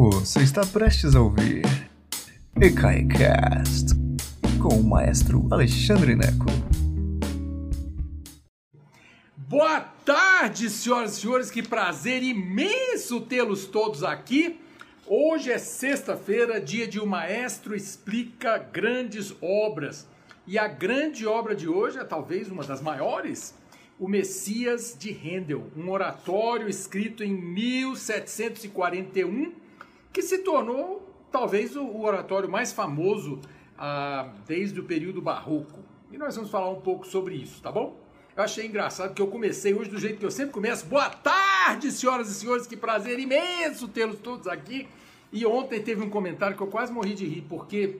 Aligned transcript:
Você 0.00 0.44
está 0.44 0.64
prestes 0.64 1.16
a 1.16 1.20
ouvir 1.20 1.64
EKAICAST 2.54 3.96
com 4.62 4.76
o 4.76 4.84
maestro 4.84 5.48
Alexandre 5.50 6.14
Neco. 6.14 6.46
Boa 9.36 9.80
tarde, 9.80 10.70
senhoras 10.70 11.18
e 11.18 11.20
senhores, 11.20 11.50
que 11.50 11.64
prazer 11.64 12.22
imenso 12.22 13.22
tê-los 13.22 13.66
todos 13.66 14.04
aqui. 14.04 14.60
Hoje 15.04 15.50
é 15.50 15.58
sexta-feira, 15.58 16.60
dia 16.60 16.86
de 16.86 17.00
O 17.00 17.06
Maestro 17.06 17.74
Explica 17.74 18.56
Grandes 18.56 19.34
Obras. 19.42 20.06
E 20.46 20.56
a 20.56 20.68
grande 20.68 21.26
obra 21.26 21.56
de 21.56 21.68
hoje 21.68 21.98
é 21.98 22.04
talvez 22.04 22.48
uma 22.48 22.62
das 22.62 22.80
maiores, 22.80 23.52
o 23.98 24.06
Messias 24.06 24.96
de 24.96 25.10
Handel, 25.10 25.72
um 25.76 25.90
oratório 25.90 26.68
escrito 26.68 27.24
em 27.24 27.34
1741, 27.34 29.66
que 30.12 30.22
se 30.22 30.38
tornou 30.38 31.08
talvez 31.30 31.76
o 31.76 32.00
oratório 32.00 32.48
mais 32.48 32.72
famoso 32.72 33.40
ah, 33.78 34.32
desde 34.46 34.80
o 34.80 34.84
período 34.84 35.20
barroco. 35.20 35.80
E 36.10 36.16
nós 36.16 36.34
vamos 36.34 36.50
falar 36.50 36.70
um 36.70 36.80
pouco 36.80 37.06
sobre 37.06 37.34
isso, 37.34 37.62
tá 37.62 37.70
bom? 37.70 37.96
Eu 38.36 38.44
achei 38.44 38.66
engraçado 38.66 39.14
que 39.14 39.20
eu 39.20 39.26
comecei 39.26 39.74
hoje 39.74 39.90
do 39.90 39.98
jeito 39.98 40.18
que 40.18 40.24
eu 40.24 40.30
sempre 40.30 40.52
começo. 40.52 40.86
Boa 40.86 41.10
tarde, 41.10 41.90
senhoras 41.90 42.30
e 42.30 42.34
senhores, 42.34 42.66
que 42.66 42.76
prazer 42.76 43.18
imenso 43.18 43.88
tê-los 43.88 44.20
todos 44.20 44.46
aqui. 44.46 44.88
E 45.32 45.44
ontem 45.44 45.82
teve 45.82 46.02
um 46.02 46.08
comentário 46.08 46.56
que 46.56 46.62
eu 46.62 46.68
quase 46.68 46.92
morri 46.92 47.14
de 47.14 47.26
rir, 47.26 47.44
porque 47.48 47.96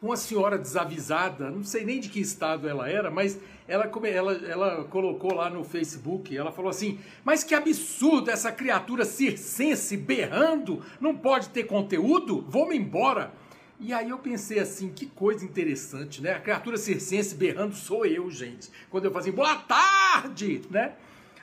uma 0.00 0.16
senhora 0.16 0.58
desavisada, 0.58 1.50
não 1.50 1.64
sei 1.64 1.84
nem 1.84 2.00
de 2.00 2.08
que 2.08 2.20
estado 2.20 2.68
ela 2.68 2.88
era, 2.88 3.10
mas 3.10 3.38
ela, 3.66 3.90
ela, 4.06 4.32
ela 4.32 4.84
colocou 4.84 5.34
lá 5.34 5.48
no 5.50 5.64
Facebook, 5.64 6.36
ela 6.36 6.52
falou 6.52 6.70
assim, 6.70 6.98
mas 7.24 7.42
que 7.42 7.54
absurdo 7.54 8.30
essa 8.30 8.52
criatura 8.52 9.04
circense 9.04 9.96
berrando, 9.96 10.82
não 11.00 11.16
pode 11.16 11.48
ter 11.48 11.64
conteúdo? 11.64 12.44
Vou-me 12.48 12.76
embora. 12.76 13.32
E 13.78 13.92
aí 13.92 14.08
eu 14.08 14.18
pensei 14.18 14.58
assim, 14.58 14.90
que 14.90 15.06
coisa 15.06 15.44
interessante, 15.44 16.22
né? 16.22 16.32
A 16.32 16.40
criatura 16.40 16.78
circense 16.78 17.34
berrando 17.34 17.74
sou 17.74 18.06
eu, 18.06 18.30
gente. 18.30 18.70
Quando 18.88 19.04
eu 19.04 19.12
fazia 19.12 19.32
boa 19.32 19.56
tarde, 19.56 20.62
né? 20.70 20.94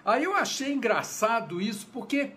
Aí 0.03 0.23
eu 0.23 0.35
achei 0.35 0.73
engraçado 0.73 1.61
isso, 1.61 1.87
porque 1.93 2.31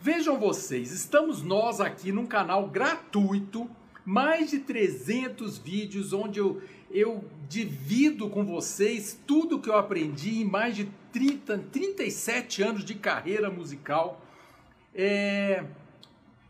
vejam 0.00 0.38
vocês, 0.38 0.90
estamos 0.90 1.42
nós 1.42 1.80
aqui 1.80 2.10
num 2.10 2.26
canal 2.26 2.66
gratuito, 2.66 3.70
mais 4.04 4.50
de 4.50 4.60
300 4.60 5.58
vídeos 5.58 6.12
onde 6.12 6.38
eu, 6.38 6.62
eu 6.90 7.24
divido 7.48 8.28
com 8.28 8.44
vocês 8.44 9.18
tudo 9.26 9.60
que 9.60 9.68
eu 9.68 9.76
aprendi 9.76 10.40
em 10.40 10.44
mais 10.44 10.76
de 10.76 10.88
30, 11.12 11.58
37 11.70 12.62
anos 12.62 12.84
de 12.84 12.94
carreira 12.94 13.50
musical. 13.50 14.24
É... 14.94 15.64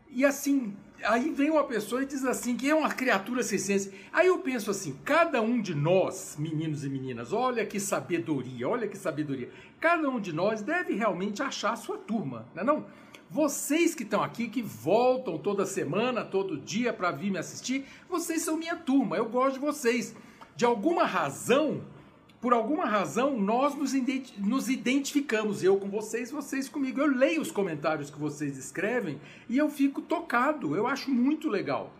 E 0.09 0.25
assim, 0.25 0.75
aí 1.03 1.31
vem 1.31 1.49
uma 1.49 1.63
pessoa 1.63 2.03
e 2.03 2.05
diz 2.05 2.25
assim 2.25 2.55
que 2.55 2.69
é 2.69 2.75
uma 2.75 2.91
criatura 2.91 3.43
circense. 3.43 3.93
Aí 4.11 4.27
eu 4.27 4.39
penso 4.39 4.69
assim, 4.71 4.97
cada 5.03 5.41
um 5.41 5.61
de 5.61 5.73
nós, 5.73 6.35
meninos 6.37 6.83
e 6.83 6.89
meninas, 6.89 7.33
olha 7.33 7.65
que 7.65 7.79
sabedoria, 7.79 8.67
olha 8.67 8.87
que 8.87 8.97
sabedoria. 8.97 9.49
Cada 9.79 10.09
um 10.09 10.19
de 10.19 10.33
nós 10.33 10.61
deve 10.61 10.93
realmente 10.93 11.41
achar 11.41 11.73
a 11.73 11.77
sua 11.77 11.97
turma, 11.97 12.45
não 12.53 12.61
é 12.61 12.65
não? 12.65 12.85
Vocês 13.31 13.95
que 13.95 14.03
estão 14.03 14.21
aqui, 14.21 14.49
que 14.49 14.61
voltam 14.61 15.37
toda 15.37 15.65
semana, 15.65 16.25
todo 16.25 16.57
dia 16.57 16.91
para 16.91 17.11
vir 17.11 17.31
me 17.31 17.37
assistir, 17.37 17.85
vocês 18.09 18.41
são 18.41 18.57
minha 18.57 18.75
turma, 18.75 19.15
eu 19.15 19.29
gosto 19.29 19.53
de 19.53 19.59
vocês. 19.59 20.13
De 20.53 20.65
alguma 20.65 21.05
razão, 21.05 21.81
por 22.41 22.51
alguma 22.51 22.83
razão, 22.83 23.39
nós 23.39 23.73
nos, 23.73 23.93
nos 24.37 24.67
identificamos, 24.67 25.63
eu 25.63 25.77
com 25.77 25.87
vocês, 25.87 26.29
vocês 26.29 26.67
comigo. 26.67 26.99
Eu 26.99 27.07
leio 27.07 27.41
os 27.41 27.51
comentários 27.51 28.09
que 28.09 28.19
vocês 28.19 28.57
escrevem 28.57 29.17
e 29.47 29.57
eu 29.57 29.69
fico 29.69 30.01
tocado, 30.01 30.75
eu 30.75 30.85
acho 30.85 31.09
muito 31.09 31.47
legal. 31.47 31.93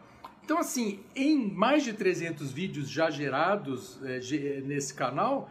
Então, 0.44 0.58
assim, 0.58 1.00
em 1.16 1.50
mais 1.50 1.86
de 1.86 1.94
300 1.94 2.52
vídeos 2.52 2.90
já 2.90 3.10
gerados 3.10 3.98
é, 4.04 4.20
nesse 4.66 4.94
canal, 4.94 5.50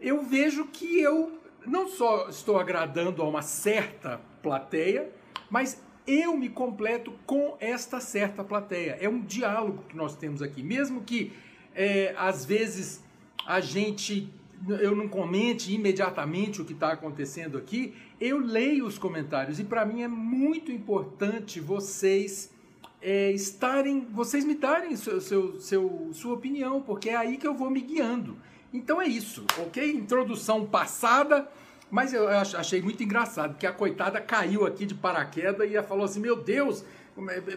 eu 0.00 0.24
vejo 0.24 0.66
que 0.66 1.00
eu 1.00 1.38
não 1.64 1.86
só 1.86 2.28
estou 2.28 2.58
agradando 2.58 3.22
a 3.22 3.28
uma 3.28 3.42
certa 3.42 4.20
plateia, 4.42 5.19
mas 5.48 5.82
eu 6.06 6.36
me 6.36 6.48
completo 6.48 7.12
com 7.26 7.56
esta 7.60 8.00
certa 8.00 8.42
plateia. 8.42 8.98
É 9.00 9.08
um 9.08 9.20
diálogo 9.20 9.84
que 9.88 9.96
nós 9.96 10.16
temos 10.16 10.42
aqui, 10.42 10.62
mesmo 10.62 11.02
que 11.02 11.32
é, 11.74 12.14
às 12.16 12.44
vezes 12.44 13.02
a 13.46 13.60
gente 13.60 14.28
eu 14.68 14.94
não 14.94 15.08
comente 15.08 15.72
imediatamente 15.72 16.60
o 16.60 16.66
que 16.66 16.74
está 16.74 16.92
acontecendo 16.92 17.56
aqui, 17.56 17.94
eu 18.20 18.38
leio 18.38 18.84
os 18.84 18.98
comentários 18.98 19.58
e 19.58 19.64
para 19.64 19.86
mim 19.86 20.02
é 20.02 20.08
muito 20.08 20.70
importante 20.70 21.60
vocês 21.60 22.52
é, 23.00 23.30
estarem, 23.32 24.06
vocês 24.12 24.44
me 24.44 24.54
darem 24.54 24.94
seu, 24.96 25.20
seu, 25.20 25.58
seu, 25.58 26.10
sua 26.12 26.34
opinião, 26.34 26.82
porque 26.82 27.08
é 27.08 27.16
aí 27.16 27.38
que 27.38 27.46
eu 27.46 27.54
vou 27.54 27.70
me 27.70 27.80
guiando. 27.80 28.36
Então 28.72 29.00
é 29.00 29.08
isso, 29.08 29.44
ok? 29.58 29.90
Introdução 29.90 30.66
passada. 30.66 31.50
Mas 31.90 32.14
eu 32.14 32.28
achei 32.28 32.80
muito 32.80 33.02
engraçado, 33.02 33.56
que 33.56 33.66
a 33.66 33.72
coitada 33.72 34.20
caiu 34.20 34.64
aqui 34.64 34.86
de 34.86 34.94
paraquedas 34.94 35.68
e 35.68 35.82
falou 35.82 36.04
assim: 36.04 36.20
Meu 36.20 36.36
Deus, 36.36 36.84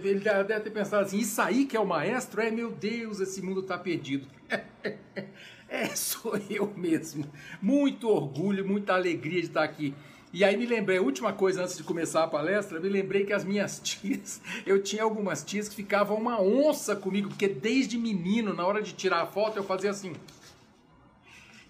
ele 0.03 0.19
deve 0.19 0.59
ter 0.59 0.71
pensado 0.71 1.05
assim: 1.05 1.19
Isso 1.19 1.39
aí 1.41 1.65
que 1.65 1.77
é 1.77 1.79
o 1.79 1.85
maestro? 1.85 2.41
É, 2.41 2.49
meu 2.49 2.71
Deus, 2.71 3.19
esse 3.19 3.41
mundo 3.41 3.61
está 3.61 3.77
perdido. 3.77 4.27
é, 5.69 5.87
sou 5.95 6.35
eu 6.49 6.73
mesmo. 6.75 7.25
Muito 7.61 8.09
orgulho, 8.09 8.67
muita 8.67 8.93
alegria 8.93 9.41
de 9.41 9.47
estar 9.47 9.63
aqui. 9.63 9.93
E 10.33 10.43
aí 10.43 10.57
me 10.57 10.65
lembrei, 10.65 10.97
última 10.97 11.31
coisa 11.31 11.61
antes 11.61 11.77
de 11.77 11.83
começar 11.83 12.23
a 12.23 12.27
palestra, 12.27 12.79
me 12.79 12.89
lembrei 12.89 13.23
que 13.23 13.33
as 13.33 13.45
minhas 13.45 13.79
tias, 13.85 14.41
eu 14.65 14.81
tinha 14.81 15.03
algumas 15.03 15.43
tias 15.43 15.69
que 15.69 15.75
ficavam 15.75 16.17
uma 16.17 16.41
onça 16.41 16.95
comigo, 16.95 17.29
porque 17.29 17.47
desde 17.47 17.99
menino, 17.99 18.51
na 18.51 18.65
hora 18.65 18.81
de 18.81 18.93
tirar 18.93 19.21
a 19.21 19.27
foto, 19.27 19.57
eu 19.57 19.63
fazia 19.63 19.91
assim. 19.91 20.13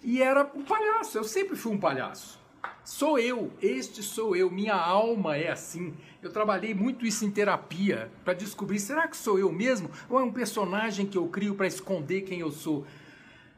E 0.02 0.22
era 0.22 0.50
um 0.56 0.64
palhaço, 0.64 1.18
eu 1.18 1.26
sempre 1.26 1.58
fui 1.58 1.74
um 1.74 1.78
palhaço. 1.78 2.43
Sou 2.86 3.18
eu, 3.18 3.50
este 3.62 4.04
sou 4.04 4.36
eu, 4.36 4.52
minha 4.52 4.76
alma 4.76 5.38
é 5.38 5.50
assim. 5.50 5.94
Eu 6.22 6.32
trabalhei 6.32 6.74
muito 6.74 7.06
isso 7.06 7.24
em 7.24 7.32
terapia 7.32 8.12
para 8.26 8.34
descobrir: 8.34 8.80
será 8.80 9.08
que 9.08 9.16
sou 9.16 9.40
eu 9.40 9.52
mesmo? 9.52 9.90
Ou 10.10 10.20
é 10.20 10.24
um 10.24 10.32
personagem 10.32 11.06
que 11.06 11.18
eu 11.18 11.28
crio 11.28 11.56
para 11.56 11.66
esconder 11.66 12.22
quem 12.22 12.42
eu 12.42 12.52
sou? 12.52 12.86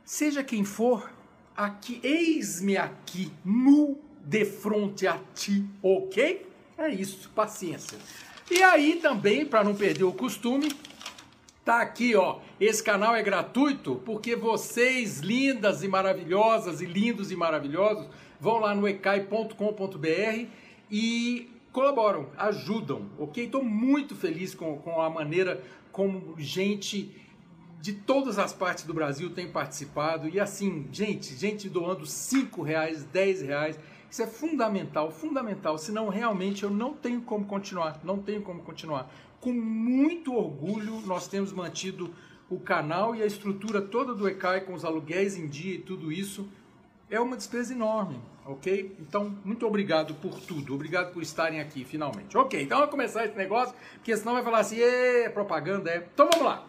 Seja 0.04 0.44
quem 0.44 0.64
for, 0.64 1.12
aqui, 1.58 2.00
eis-me 2.04 2.78
aqui, 2.78 3.32
nu 3.44 3.98
de 4.24 4.46
frente 4.46 5.08
a 5.08 5.20
ti, 5.34 5.66
ok? 5.82 6.48
É 6.78 6.90
isso, 6.90 7.30
paciência. 7.34 7.98
E 8.52 8.62
aí 8.62 8.98
também, 8.98 9.44
para 9.44 9.64
não 9.64 9.74
perder 9.74 10.04
o 10.04 10.12
costume, 10.12 10.72
tá 11.64 11.82
aqui, 11.82 12.16
ó. 12.16 12.40
Esse 12.60 12.84
canal 12.84 13.16
é 13.16 13.24
gratuito 13.24 14.02
porque 14.06 14.36
vocês, 14.36 15.20
lindas 15.20 15.82
e 15.82 15.88
maravilhosas, 15.88 16.82
e 16.82 16.86
lindos 16.86 17.32
e 17.32 17.36
maravilhosos, 17.36 18.08
vão 18.40 18.60
lá 18.60 18.74
no 18.76 18.88
ecai.com.br 18.88 20.48
e 20.92 21.50
colaboram, 21.72 22.30
ajudam, 22.38 23.10
ok? 23.20 23.46
Estou 23.46 23.64
muito 23.64 24.16
feliz 24.16 24.56
com, 24.56 24.78
com 24.78 25.02
a 25.02 25.10
maneira 25.10 25.62
como 25.92 26.36
gente 26.38 27.14
de 27.82 27.94
todas 27.94 28.40
as 28.40 28.52
partes 28.52 28.84
do 28.84 28.94
Brasil 28.94 29.30
tem 29.30 29.48
participado 29.52 30.28
e 30.28 30.40
assim, 30.40 30.88
gente, 30.92 31.36
gente 31.36 31.70
doando 31.70 32.06
5 32.06 32.64
reais, 32.64 33.04
10 33.04 33.42
reais, 33.44 33.80
isso 34.10 34.24
é 34.24 34.28
fundamental, 34.28 35.12
fundamental, 35.12 35.78
senão 35.78 36.10
realmente 36.10 36.64
eu 36.64 36.70
não 36.70 36.94
tenho 36.94 37.22
como 37.22 37.46
continuar, 37.46 38.00
não 38.04 38.18
tenho 38.18 38.42
como 38.42 38.64
continuar. 38.64 39.14
Com 39.40 39.54
muito 39.54 40.34
orgulho 40.34 41.02
nós 41.06 41.28
temos 41.28 41.52
mantido 41.52 42.14
o 42.50 42.60
canal 42.60 43.16
e 43.16 43.22
a 43.22 43.26
estrutura 43.26 43.82
toda 43.82 44.16
do 44.16 44.28
ECAI 44.28 44.62
com 44.62 44.74
os 44.74 44.86
aluguéis 44.86 45.38
em 45.38 45.48
dia 45.48 45.76
e 45.76 45.80
tudo 45.80 46.12
isso, 46.12 46.50
é 47.10 47.20
uma 47.20 47.38
despesa 47.38 47.74
enorme, 47.74 48.20
ok? 48.46 48.96
Então, 49.00 49.38
muito 49.44 49.66
obrigado 49.66 50.16
por 50.16 50.40
tudo, 50.40 50.74
obrigado 50.74 51.14
por 51.14 51.22
estarem 51.22 51.60
aqui 51.60 51.84
finalmente. 51.86 52.36
Ok, 52.38 52.62
então 52.62 52.78
vamos 52.78 52.92
começar 52.92 53.26
esse 53.26 53.36
negócio, 53.36 53.76
porque 53.96 54.16
senão 54.16 54.34
vai 54.34 54.44
falar 54.44 54.60
assim, 54.60 54.80
é 54.80 55.30
propaganda, 55.30 55.92
é. 55.92 56.08
Então 56.14 56.28
vamos 56.32 56.46
lá. 56.46 56.68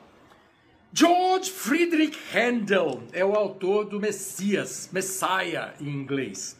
George 0.92 1.50
Friedrich 1.50 2.16
Handel 2.34 3.02
é 3.12 3.24
o 3.24 3.34
autor 3.34 3.84
do 3.84 4.00
Messias, 4.00 4.88
Messiah 4.92 5.74
em 5.80 5.88
inglês. 5.88 6.56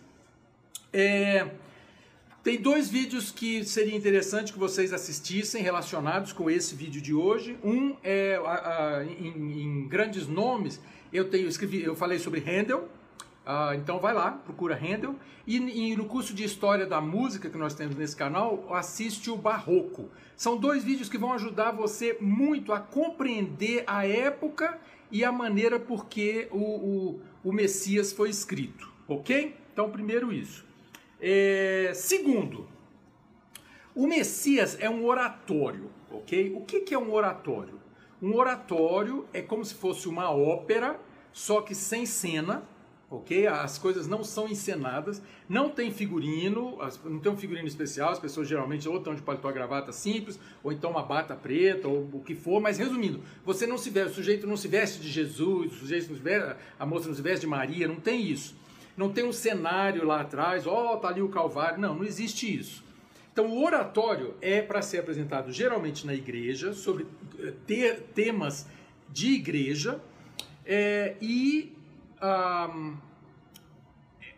É, 0.92 1.46
tem 2.46 2.60
dois 2.60 2.88
vídeos 2.88 3.32
que 3.32 3.64
seria 3.64 3.96
interessante 3.96 4.52
que 4.52 4.58
vocês 4.58 4.92
assistissem 4.92 5.62
relacionados 5.62 6.32
com 6.32 6.48
esse 6.48 6.74
vídeo 6.74 7.00
de 7.02 7.12
hoje. 7.12 7.58
Um 7.64 7.96
é 8.04 8.36
a, 8.36 8.98
a, 8.98 9.04
em, 9.04 9.62
em, 9.62 9.88
grandes 9.88 10.26
nomes. 10.26 10.80
Eu 11.12 11.28
tenho 11.28 11.48
escrevi, 11.48 11.82
eu 11.82 11.96
falei 11.96 12.18
sobre 12.18 12.38
Handel, 12.38 12.88
Uh, 13.46 13.74
então 13.74 14.00
vai 14.00 14.12
lá, 14.12 14.32
procura 14.32 14.74
Handel. 14.74 15.14
E, 15.46 15.56
e, 15.56 15.96
no 15.96 16.06
curso 16.06 16.34
de 16.34 16.42
História 16.42 16.84
da 16.84 17.00
Música 17.00 17.48
que 17.48 17.56
nós 17.56 17.74
temos 17.74 17.94
nesse 17.94 18.16
canal, 18.16 18.66
assiste 18.74 19.30
o 19.30 19.36
Barroco. 19.36 20.10
São 20.36 20.56
dois 20.56 20.82
vídeos 20.82 21.08
que 21.08 21.16
vão 21.16 21.32
ajudar 21.32 21.70
você 21.70 22.16
muito 22.20 22.72
a 22.72 22.80
compreender 22.80 23.84
a 23.86 24.04
época 24.04 24.80
e 25.12 25.24
a 25.24 25.30
maneira 25.30 25.78
por 25.78 26.06
que 26.06 26.48
o, 26.50 26.58
o, 26.58 27.20
o 27.44 27.52
Messias 27.52 28.12
foi 28.12 28.30
escrito, 28.30 28.90
ok? 29.06 29.54
Então, 29.72 29.90
primeiro 29.90 30.32
isso. 30.32 30.66
É, 31.20 31.92
segundo, 31.94 32.68
O 33.94 34.06
Messias 34.06 34.76
é 34.78 34.90
um 34.90 35.06
oratório, 35.06 35.90
ok? 36.10 36.52
O 36.54 36.60
que, 36.66 36.80
que 36.80 36.92
é 36.92 36.98
um 36.98 37.10
oratório? 37.12 37.80
Um 38.20 38.34
oratório 38.34 39.26
é 39.32 39.40
como 39.40 39.64
se 39.64 39.74
fosse 39.74 40.06
uma 40.06 40.30
ópera, 40.30 41.00
só 41.32 41.62
que 41.62 41.74
sem 41.74 42.04
cena, 42.04 42.62
ok? 43.10 43.46
As 43.46 43.78
coisas 43.78 44.06
não 44.06 44.24
são 44.24 44.48
encenadas, 44.48 45.22
não 45.48 45.70
tem 45.70 45.90
figurino, 45.90 46.78
não 47.04 47.20
tem 47.20 47.32
um 47.32 47.36
figurino 47.36 47.66
especial, 47.66 48.10
as 48.10 48.18
pessoas 48.18 48.48
geralmente 48.48 48.88
ou 48.88 48.96
estão 48.96 49.14
de 49.14 49.22
paletó 49.22 49.50
gravata 49.52 49.92
simples, 49.92 50.38
ou 50.62 50.72
então 50.72 50.90
uma 50.90 51.02
bata 51.02 51.34
preta, 51.34 51.86
ou 51.88 52.08
o 52.12 52.20
que 52.20 52.34
for, 52.34 52.60
mas 52.60 52.78
resumindo, 52.78 53.20
você 53.44 53.66
não 53.66 53.78
se 53.78 53.90
veste, 53.90 54.12
o 54.12 54.14
sujeito 54.14 54.46
não 54.46 54.56
se 54.56 54.68
veste 54.68 55.00
de 55.00 55.08
Jesus, 55.08 55.72
o 55.72 55.76
sujeito 55.76 56.08
não 56.08 56.16
se 56.16 56.22
veste, 56.22 56.56
a 56.78 56.86
moça 56.86 57.08
não 57.08 57.14
se 57.14 57.22
veste 57.22 57.40
de 57.40 57.46
Maria, 57.46 57.86
não 57.86 57.96
tem 57.96 58.22
isso. 58.22 58.56
Não 58.96 59.12
tem 59.12 59.24
um 59.24 59.32
cenário 59.32 60.06
lá 60.06 60.22
atrás, 60.22 60.66
ó, 60.66 60.94
oh, 60.94 60.96
tá 60.96 61.08
ali 61.08 61.20
o 61.20 61.28
Calvário, 61.28 61.78
não, 61.78 61.94
não 61.96 62.04
existe 62.04 62.58
isso. 62.58 62.82
Então, 63.30 63.48
o 63.48 63.62
oratório 63.62 64.34
é 64.40 64.62
para 64.62 64.80
ser 64.80 65.00
apresentado 65.00 65.52
geralmente 65.52 66.06
na 66.06 66.14
igreja, 66.14 66.72
sobre 66.72 67.06
eh, 67.38 67.52
te 67.66 67.92
temas 68.14 68.66
de 69.12 69.34
igreja, 69.34 70.00
é, 70.64 71.16
e 71.20 71.75
um, 72.26 72.96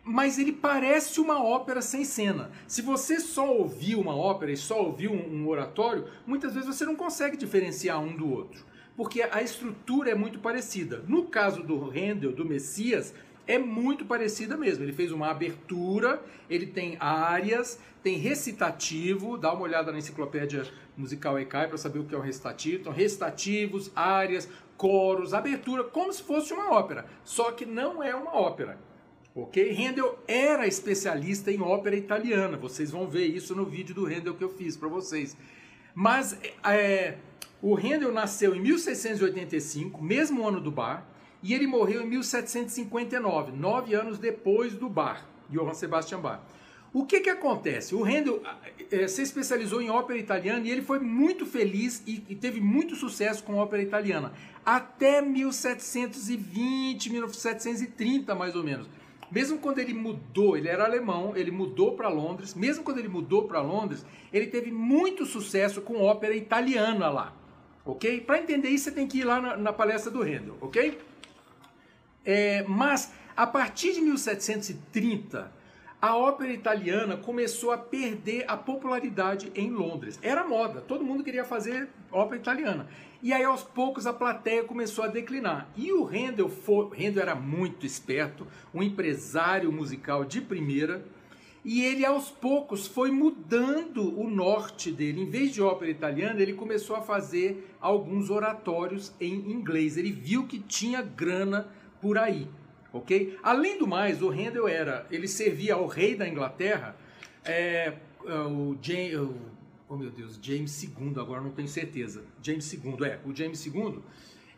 mas 0.04 0.38
ele 0.38 0.52
parece 0.52 1.20
uma 1.20 1.44
ópera 1.44 1.82
sem 1.82 2.04
cena. 2.04 2.50
Se 2.66 2.80
você 2.80 3.20
só 3.20 3.52
ouviu 3.52 4.00
uma 4.00 4.16
ópera 4.16 4.50
e 4.50 4.56
só 4.56 4.82
ouviu 4.82 5.12
um, 5.12 5.42
um 5.42 5.48
oratório, 5.48 6.08
muitas 6.26 6.54
vezes 6.54 6.66
você 6.66 6.86
não 6.86 6.96
consegue 6.96 7.36
diferenciar 7.36 8.00
um 8.00 8.16
do 8.16 8.30
outro, 8.30 8.64
porque 8.96 9.22
a 9.22 9.42
estrutura 9.42 10.10
é 10.10 10.14
muito 10.14 10.38
parecida. 10.38 11.04
No 11.06 11.26
caso 11.26 11.62
do 11.62 11.78
Handel, 11.90 12.32
do 12.32 12.44
Messias, 12.44 13.14
é 13.48 13.58
muito 13.58 14.04
parecida 14.04 14.56
mesmo. 14.56 14.84
Ele 14.84 14.92
fez 14.92 15.10
uma 15.10 15.30
abertura, 15.30 16.22
ele 16.48 16.66
tem 16.66 16.98
áreas, 17.00 17.80
tem 18.02 18.18
recitativo, 18.18 19.38
dá 19.38 19.52
uma 19.52 19.62
olhada 19.62 19.90
na 19.90 19.98
enciclopédia 19.98 20.64
musical 20.94 21.38
ECAI 21.38 21.66
para 21.66 21.78
saber 21.78 21.98
o 21.98 22.04
que 22.04 22.14
é 22.14 22.18
o 22.18 22.20
recitativo. 22.20 22.82
Então, 22.82 22.92
recitativos, 22.92 23.90
áreas, 23.96 24.46
coros, 24.76 25.32
abertura, 25.32 25.82
como 25.82 26.12
se 26.12 26.22
fosse 26.22 26.52
uma 26.52 26.72
ópera, 26.72 27.06
só 27.24 27.50
que 27.50 27.64
não 27.64 28.02
é 28.02 28.14
uma 28.14 28.36
ópera. 28.36 28.78
Ok? 29.34 29.72
Handel 29.72 30.18
era 30.28 30.66
especialista 30.66 31.50
em 31.50 31.62
ópera 31.62 31.96
italiana. 31.96 32.56
Vocês 32.56 32.90
vão 32.90 33.08
ver 33.08 33.26
isso 33.26 33.54
no 33.54 33.64
vídeo 33.64 33.94
do 33.94 34.04
Handel 34.04 34.34
que 34.34 34.44
eu 34.44 34.50
fiz 34.50 34.76
para 34.76 34.88
vocês. 34.88 35.36
Mas 35.94 36.38
é, 36.64 37.16
o 37.62 37.74
Handel 37.74 38.12
nasceu 38.12 38.54
em 38.54 38.60
1685, 38.60 40.02
mesmo 40.02 40.46
ano 40.46 40.60
do 40.60 40.70
Bar, 40.70 41.06
e 41.42 41.54
ele 41.54 41.66
morreu 41.66 42.02
em 42.02 42.06
1759, 42.06 43.52
nove 43.52 43.94
anos 43.94 44.18
depois 44.18 44.74
do 44.74 44.88
Bar, 44.88 45.26
Johann 45.48 45.74
Sebastian 45.74 46.20
Bach. 46.20 46.40
O 46.92 47.04
que, 47.04 47.20
que 47.20 47.30
acontece? 47.30 47.94
O 47.94 48.02
Handel 48.02 48.42
é, 48.90 49.06
se 49.06 49.20
especializou 49.22 49.82
em 49.82 49.90
ópera 49.90 50.18
italiana 50.18 50.66
e 50.66 50.70
ele 50.70 50.80
foi 50.80 50.98
muito 50.98 51.44
feliz 51.44 52.02
e, 52.06 52.24
e 52.28 52.34
teve 52.34 52.60
muito 52.60 52.96
sucesso 52.96 53.44
com 53.44 53.56
ópera 53.56 53.82
italiana 53.82 54.32
até 54.64 55.20
1720, 55.20 57.10
1730 57.10 58.34
mais 58.34 58.56
ou 58.56 58.64
menos. 58.64 58.88
Mesmo 59.30 59.58
quando 59.58 59.78
ele 59.78 59.92
mudou, 59.92 60.56
ele 60.56 60.68
era 60.68 60.84
alemão, 60.84 61.36
ele 61.36 61.50
mudou 61.50 61.94
para 61.94 62.08
Londres. 62.08 62.54
Mesmo 62.54 62.82
quando 62.82 62.98
ele 62.98 63.08
mudou 63.08 63.46
para 63.46 63.60
Londres, 63.60 64.04
ele 64.32 64.46
teve 64.46 64.72
muito 64.72 65.26
sucesso 65.26 65.82
com 65.82 66.00
ópera 66.00 66.34
italiana 66.34 67.10
lá, 67.10 67.34
ok? 67.84 68.22
Para 68.22 68.38
entender 68.38 68.70
isso, 68.70 68.84
você 68.84 68.92
tem 68.92 69.06
que 69.06 69.18
ir 69.18 69.24
lá 69.24 69.40
na, 69.40 69.56
na 69.58 69.72
palestra 69.72 70.10
do 70.10 70.22
Handel, 70.22 70.56
ok? 70.60 70.98
É, 72.30 72.62
mas 72.68 73.10
a 73.34 73.46
partir 73.46 73.94
de 73.94 74.02
1730 74.02 75.50
a 75.98 76.14
ópera 76.14 76.52
italiana 76.52 77.16
começou 77.16 77.72
a 77.72 77.78
perder 77.78 78.44
a 78.46 78.54
popularidade 78.54 79.50
em 79.54 79.70
Londres. 79.70 80.18
Era 80.20 80.46
moda, 80.46 80.82
todo 80.82 81.02
mundo 81.02 81.24
queria 81.24 81.42
fazer 81.42 81.88
ópera 82.12 82.38
italiana. 82.38 82.86
E 83.22 83.32
aí 83.32 83.42
aos 83.42 83.62
poucos 83.62 84.06
a 84.06 84.12
plateia 84.12 84.62
começou 84.62 85.04
a 85.04 85.08
declinar. 85.08 85.70
E 85.74 85.90
o 85.90 86.04
Handel, 86.04 86.50
foi, 86.50 86.90
Handel 86.98 87.22
era 87.22 87.34
muito 87.34 87.86
esperto, 87.86 88.46
um 88.74 88.82
empresário 88.82 89.72
musical 89.72 90.22
de 90.22 90.42
primeira, 90.42 91.02
e 91.64 91.82
ele 91.82 92.04
aos 92.04 92.30
poucos 92.30 92.86
foi 92.86 93.10
mudando 93.10 94.20
o 94.20 94.28
norte 94.28 94.92
dele. 94.92 95.22
Em 95.22 95.30
vez 95.30 95.50
de 95.50 95.62
ópera 95.62 95.90
italiana, 95.90 96.42
ele 96.42 96.52
começou 96.52 96.94
a 96.94 97.00
fazer 97.00 97.74
alguns 97.80 98.28
oratórios 98.28 99.14
em 99.18 99.50
inglês. 99.50 99.96
Ele 99.96 100.12
viu 100.12 100.46
que 100.46 100.58
tinha 100.58 101.00
grana 101.00 101.68
por 102.00 102.18
aí 102.18 102.48
ok? 102.92 103.38
Além 103.42 103.78
do 103.78 103.86
mais, 103.86 104.22
o 104.22 104.28
Handel 104.28 104.68
era, 104.68 105.06
ele 105.10 105.28
servia 105.28 105.74
ao 105.74 105.86
rei 105.86 106.14
da 106.14 106.28
Inglaterra, 106.28 106.96
é, 107.44 107.94
é 108.26 108.34
o 108.40 108.76
James, 108.80 109.14
oh 109.88 109.96
meu 109.96 110.10
Deus, 110.10 110.38
James 110.40 110.82
II, 110.82 111.14
agora 111.16 111.40
não 111.40 111.50
tenho 111.50 111.68
certeza, 111.68 112.24
James 112.42 112.72
II, 112.72 112.96
é, 113.04 113.18
o 113.24 113.34
James 113.34 113.64
II, 113.64 114.00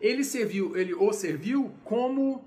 ele 0.01 0.25
serviu, 0.25 0.77
ele 0.77 0.95
o 0.95 1.13
serviu 1.13 1.73
como 1.85 2.43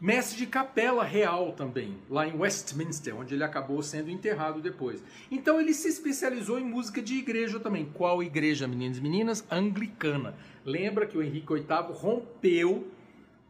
mestre 0.00 0.38
de 0.38 0.46
capela 0.46 1.02
real 1.02 1.52
também, 1.52 1.96
lá 2.08 2.26
em 2.26 2.36
Westminster, 2.36 3.16
onde 3.16 3.34
ele 3.34 3.42
acabou 3.42 3.82
sendo 3.82 4.10
enterrado 4.10 4.60
depois. 4.60 5.02
Então 5.28 5.60
ele 5.60 5.74
se 5.74 5.88
especializou 5.88 6.60
em 6.60 6.64
música 6.64 7.02
de 7.02 7.16
igreja 7.16 7.58
também. 7.58 7.90
Qual 7.92 8.22
igreja, 8.22 8.68
meninos 8.68 8.98
e 8.98 9.00
meninas? 9.00 9.44
Anglicana. 9.50 10.36
Lembra 10.64 11.04
que 11.06 11.18
o 11.18 11.22
Henrique 11.22 11.52
VIII 11.52 11.92
rompeu 11.92 12.86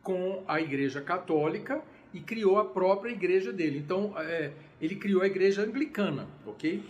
com 0.02 0.42
a 0.46 0.60
Igreja 0.60 1.00
Católica 1.00 1.82
e 2.12 2.20
criou 2.20 2.58
a 2.58 2.64
própria 2.64 3.10
igreja 3.10 3.52
dele. 3.52 3.78
Então, 3.78 4.12
é, 4.18 4.52
ele 4.80 4.96
criou 4.96 5.22
a 5.22 5.26
igreja 5.26 5.62
anglicana, 5.62 6.26
ok? 6.46 6.82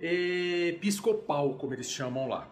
Episcopal, 0.00 1.54
como 1.54 1.72
eles 1.72 1.90
chamam 1.90 2.28
lá. 2.28 2.48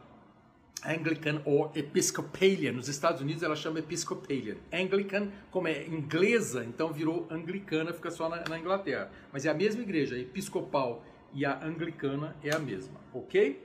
Anglican 0.84 1.40
ou 1.44 1.70
Episcopalian. 1.74 2.72
Nos 2.72 2.88
Estados 2.88 3.20
Unidos 3.20 3.42
ela 3.42 3.56
chama 3.56 3.78
Episcopalian. 3.78 4.56
Anglican, 4.72 5.30
como 5.50 5.68
é 5.68 5.86
inglesa, 5.86 6.64
então 6.64 6.92
virou 6.92 7.26
anglicana, 7.30 7.92
fica 7.92 8.10
só 8.10 8.28
na, 8.28 8.44
na 8.48 8.58
Inglaterra. 8.58 9.10
Mas 9.32 9.46
é 9.46 9.50
a 9.50 9.54
mesma 9.54 9.82
igreja, 9.82 10.16
a 10.16 10.18
episcopal 10.18 11.04
e 11.32 11.44
a 11.44 11.64
anglicana 11.64 12.36
é 12.42 12.54
a 12.54 12.58
mesma, 12.58 13.00
ok? 13.12 13.64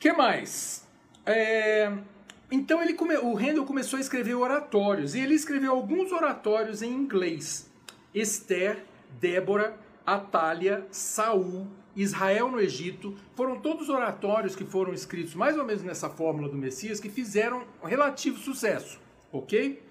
que 0.00 0.12
mais? 0.14 0.88
É, 1.26 1.92
então 2.50 2.82
ele 2.82 2.94
come... 2.94 3.16
o 3.16 3.36
Handel 3.36 3.64
começou 3.64 3.96
a 3.96 4.00
escrever 4.00 4.34
oratórios 4.34 5.14
e 5.14 5.20
ele 5.20 5.34
escreveu 5.34 5.72
alguns 5.72 6.10
oratórios 6.12 6.82
em 6.82 6.90
inglês. 6.90 7.70
Esther, 8.14 8.84
Débora, 9.20 9.78
Atália, 10.04 10.86
Saul, 10.90 11.68
Israel 11.94 12.50
no 12.50 12.60
Egito, 12.60 13.16
foram 13.34 13.60
todos 13.60 13.88
oratórios 13.88 14.56
que 14.56 14.64
foram 14.64 14.92
escritos 14.92 15.34
mais 15.34 15.56
ou 15.56 15.64
menos 15.64 15.82
nessa 15.82 16.08
fórmula 16.08 16.48
do 16.48 16.56
Messias 16.56 17.00
que 17.00 17.08
fizeram 17.08 17.64
relativo 17.82 18.38
sucesso, 18.38 19.00
ok? 19.32 19.82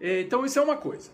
É, 0.00 0.22
então 0.22 0.44
isso 0.44 0.58
é 0.58 0.62
uma 0.62 0.76
coisa. 0.76 1.10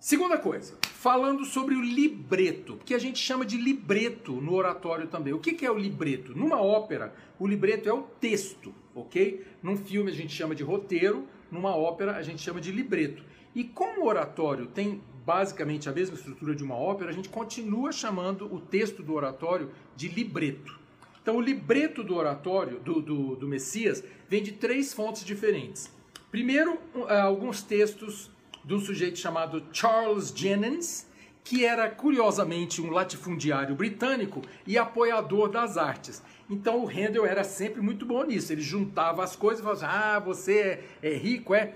Segunda 0.00 0.38
coisa, 0.38 0.74
falando 0.98 1.44
sobre 1.44 1.76
o 1.76 1.80
libreto, 1.80 2.76
que 2.84 2.92
a 2.92 2.98
gente 2.98 3.20
chama 3.20 3.46
de 3.46 3.56
libreto 3.56 4.32
no 4.32 4.52
oratório 4.52 5.06
também. 5.06 5.32
O 5.32 5.38
que 5.38 5.64
é 5.64 5.70
o 5.70 5.78
libreto? 5.78 6.36
Numa 6.36 6.60
ópera, 6.60 7.14
o 7.38 7.46
libreto 7.46 7.88
é 7.88 7.92
o 7.92 8.02
texto, 8.02 8.74
ok? 8.96 9.46
Num 9.62 9.76
filme 9.76 10.10
a 10.10 10.14
gente 10.14 10.34
chama 10.34 10.56
de 10.56 10.64
roteiro, 10.64 11.24
numa 11.52 11.70
ópera 11.76 12.16
a 12.16 12.22
gente 12.22 12.42
chama 12.42 12.60
de 12.60 12.72
libreto. 12.72 13.22
E 13.54 13.62
como 13.62 14.02
o 14.02 14.06
oratório 14.06 14.66
tem 14.66 15.00
basicamente 15.24 15.88
a 15.88 15.92
mesma 15.92 16.16
estrutura 16.16 16.52
de 16.52 16.64
uma 16.64 16.74
ópera, 16.74 17.10
a 17.10 17.14
gente 17.14 17.28
continua 17.28 17.92
chamando 17.92 18.52
o 18.52 18.58
texto 18.58 19.00
do 19.00 19.14
oratório 19.14 19.70
de 19.94 20.08
libreto. 20.08 20.80
Então, 21.22 21.36
o 21.36 21.40
libreto 21.40 22.02
do 22.02 22.16
oratório, 22.16 22.80
do, 22.80 23.00
do, 23.00 23.36
do 23.36 23.46
Messias, 23.46 24.02
vem 24.28 24.42
de 24.42 24.50
três 24.50 24.92
fontes 24.92 25.24
diferentes. 25.24 25.92
Primeiro, 26.28 26.76
alguns 27.08 27.62
textos 27.62 28.32
de 28.68 28.74
um 28.74 28.78
sujeito 28.78 29.18
chamado 29.18 29.64
Charles 29.72 30.30
Jennings, 30.36 31.08
que 31.42 31.64
era 31.64 31.88
curiosamente 31.88 32.82
um 32.82 32.90
latifundiário 32.90 33.74
britânico 33.74 34.42
e 34.66 34.76
apoiador 34.76 35.48
das 35.48 35.78
artes. 35.78 36.22
Então 36.50 36.84
o 36.84 36.86
Handel 36.86 37.24
era 37.24 37.42
sempre 37.42 37.80
muito 37.80 38.04
bom 38.04 38.22
nisso. 38.24 38.52
Ele 38.52 38.60
juntava 38.60 39.24
as 39.24 39.34
coisas 39.34 39.60
e 39.60 39.62
falava 39.62 39.86
assim, 39.86 39.98
ah, 39.98 40.18
você 40.18 40.84
é, 41.02 41.08
é 41.14 41.16
rico, 41.16 41.54
é. 41.54 41.72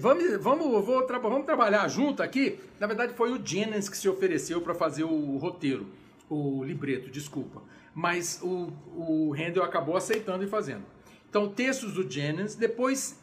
Vamos, 0.00 0.36
vamos, 0.42 0.84
vou, 0.84 1.06
vamos 1.06 1.46
trabalhar 1.46 1.86
junto 1.86 2.24
aqui. 2.24 2.58
Na 2.80 2.88
verdade, 2.88 3.14
foi 3.14 3.30
o 3.30 3.40
Jennings 3.40 3.88
que 3.88 3.96
se 3.96 4.08
ofereceu 4.08 4.60
para 4.60 4.74
fazer 4.74 5.04
o 5.04 5.36
roteiro, 5.36 5.86
o 6.28 6.64
libreto, 6.64 7.08
desculpa. 7.08 7.62
Mas 7.94 8.40
o, 8.42 8.72
o 8.96 9.32
Handel 9.32 9.62
acabou 9.62 9.96
aceitando 9.96 10.42
e 10.42 10.48
fazendo. 10.48 10.82
Então, 11.30 11.48
textos 11.48 11.94
do 11.94 12.10
Jennings, 12.10 12.56
depois 12.56 13.21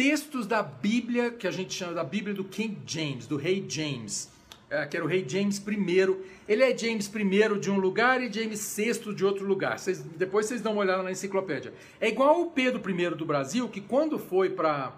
textos 0.00 0.46
da 0.46 0.62
Bíblia, 0.62 1.30
que 1.30 1.46
a 1.46 1.50
gente 1.50 1.74
chama 1.74 1.92
da 1.92 2.02
Bíblia 2.02 2.34
do 2.34 2.42
King 2.42 2.78
James, 2.86 3.26
do 3.26 3.36
rei 3.36 3.62
James, 3.68 4.30
é, 4.70 4.86
que 4.86 4.96
era 4.96 5.04
o 5.04 5.06
rei 5.06 5.26
James 5.28 5.58
I. 5.58 6.16
Ele 6.48 6.64
é 6.64 6.74
James 6.74 7.06
I 7.14 7.58
de 7.60 7.70
um 7.70 7.78
lugar 7.78 8.22
e 8.22 8.32
James 8.32 8.74
VI 8.74 9.14
de 9.14 9.22
outro 9.26 9.44
lugar. 9.44 9.78
Vocês, 9.78 10.00
depois 10.16 10.46
vocês 10.46 10.62
dão 10.62 10.72
uma 10.72 10.80
olhada 10.80 11.02
na 11.02 11.10
enciclopédia. 11.10 11.74
É 12.00 12.08
igual 12.08 12.40
o 12.40 12.50
Pedro 12.50 12.80
I 12.90 13.10
do 13.10 13.26
Brasil, 13.26 13.68
que 13.68 13.82
quando 13.82 14.18
foi 14.18 14.48
para 14.48 14.96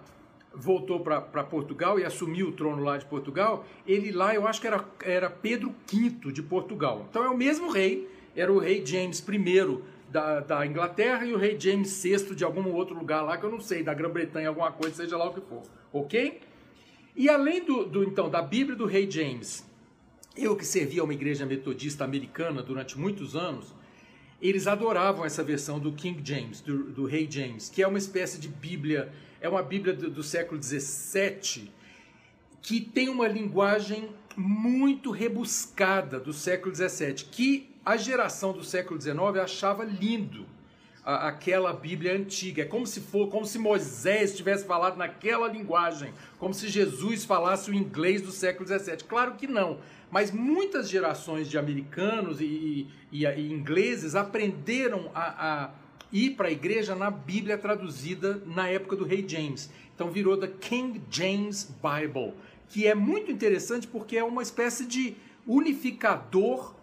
voltou 0.55 1.01
para 1.01 1.43
Portugal 1.43 1.99
e 1.99 2.05
assumiu 2.05 2.47
o 2.47 2.51
trono 2.53 2.81
lá 2.81 2.97
de 2.97 3.05
Portugal, 3.05 3.65
ele 3.85 4.09
lá 4.09 4.33
eu 4.33 4.47
acho 4.47 4.61
que 4.61 4.67
era, 4.67 4.85
era 5.01 5.29
Pedro 5.29 5.75
V 5.91 6.31
de 6.31 6.41
Portugal. 6.41 7.05
Então 7.09 7.25
é 7.25 7.29
o 7.29 7.35
mesmo 7.35 7.69
rei, 7.69 8.07
era 8.33 8.53
o 8.53 8.57
rei 8.57 8.85
James 8.85 9.19
I 9.19 9.79
da, 10.13 10.41
da 10.41 10.65
Inglaterra 10.65 11.25
e 11.25 11.33
o 11.33 11.37
rei 11.37 11.59
James 11.59 12.03
VI 12.03 12.35
de 12.35 12.43
algum 12.43 12.71
outro 12.71 12.95
lugar 12.95 13.23
lá, 13.23 13.35
que 13.35 13.43
eu 13.43 13.49
não 13.49 13.59
sei, 13.59 13.81
da 13.81 13.95
Grã-Bretanha, 13.95 14.47
alguma 14.47 14.71
coisa, 14.71 14.97
seja 14.97 15.17
lá 15.17 15.27
o 15.27 15.33
que 15.33 15.41
for. 15.41 15.63
Ok? 15.91 16.39
E 17.15 17.27
além 17.27 17.65
do, 17.65 17.83
do 17.83 18.03
então 18.03 18.29
da 18.29 18.39
Bíblia 18.39 18.75
do 18.75 18.85
rei 18.85 19.09
James, 19.09 19.65
eu 20.37 20.55
que 20.55 20.65
servi 20.65 20.99
a 20.99 21.03
uma 21.03 21.15
igreja 21.15 21.47
metodista 21.47 22.03
americana 22.03 22.61
durante 22.61 22.97
muitos 22.97 23.35
anos, 23.35 23.73
eles 24.39 24.67
adoravam 24.67 25.25
essa 25.25 25.43
versão 25.43 25.79
do 25.79 25.91
King 25.93 26.21
James, 26.23 26.61
do, 26.61 26.91
do 26.91 27.05
rei 27.05 27.27
James, 27.29 27.69
que 27.69 27.81
é 27.81 27.87
uma 27.87 27.97
espécie 27.97 28.39
de 28.39 28.47
Bíblia, 28.47 29.11
é 29.41 29.49
uma 29.49 29.63
Bíblia 29.63 29.95
do, 29.95 30.11
do 30.11 30.21
século 30.21 30.61
XVII, 30.61 31.71
que 32.61 32.79
tem 32.81 33.09
uma 33.09 33.27
linguagem 33.27 34.09
muito 34.37 35.09
rebuscada 35.09 36.19
do 36.19 36.33
século 36.33 36.73
XVII, 36.75 37.25
que 37.31 37.72
a 37.85 37.97
geração 37.97 38.53
do 38.53 38.63
século 38.63 38.99
XIX 38.99 39.17
achava 39.41 39.83
lindo 39.83 40.45
a, 41.03 41.27
aquela 41.27 41.73
Bíblia 41.73 42.15
antiga. 42.15 42.63
É 42.63 42.65
como 42.65 42.87
se 42.87 43.01
for, 43.01 43.29
como 43.29 43.45
se 43.45 43.59
Moisés 43.59 44.35
tivesse 44.35 44.65
falado 44.65 44.97
naquela 44.97 45.47
linguagem, 45.47 46.13
como 46.39 46.53
se 46.53 46.69
Jesus 46.69 47.25
falasse 47.25 47.69
o 47.69 47.73
inglês 47.73 48.21
do 48.21 48.31
século 48.31 48.67
XVII. 48.67 48.97
Claro 49.07 49.35
que 49.35 49.47
não. 49.47 49.79
Mas 50.09 50.31
muitas 50.31 50.89
gerações 50.89 51.49
de 51.49 51.57
americanos 51.57 52.39
e, 52.39 52.87
e, 53.11 53.25
e 53.25 53.51
ingleses 53.51 54.15
aprenderam 54.15 55.11
a, 55.13 55.63
a 55.63 55.69
ir 56.11 56.31
para 56.31 56.47
a 56.47 56.51
igreja 56.51 56.95
na 56.95 57.09
Bíblia 57.09 57.57
traduzida 57.57 58.41
na 58.45 58.67
época 58.69 58.95
do 58.95 59.03
rei 59.03 59.25
James. 59.27 59.69
Então 59.95 60.11
virou 60.11 60.37
da 60.37 60.47
King 60.47 61.01
James 61.09 61.73
Bible, 61.81 62.33
que 62.69 62.87
é 62.87 62.95
muito 62.95 63.31
interessante 63.31 63.87
porque 63.87 64.15
é 64.15 64.23
uma 64.23 64.43
espécie 64.43 64.85
de 64.85 65.15
unificador 65.45 66.75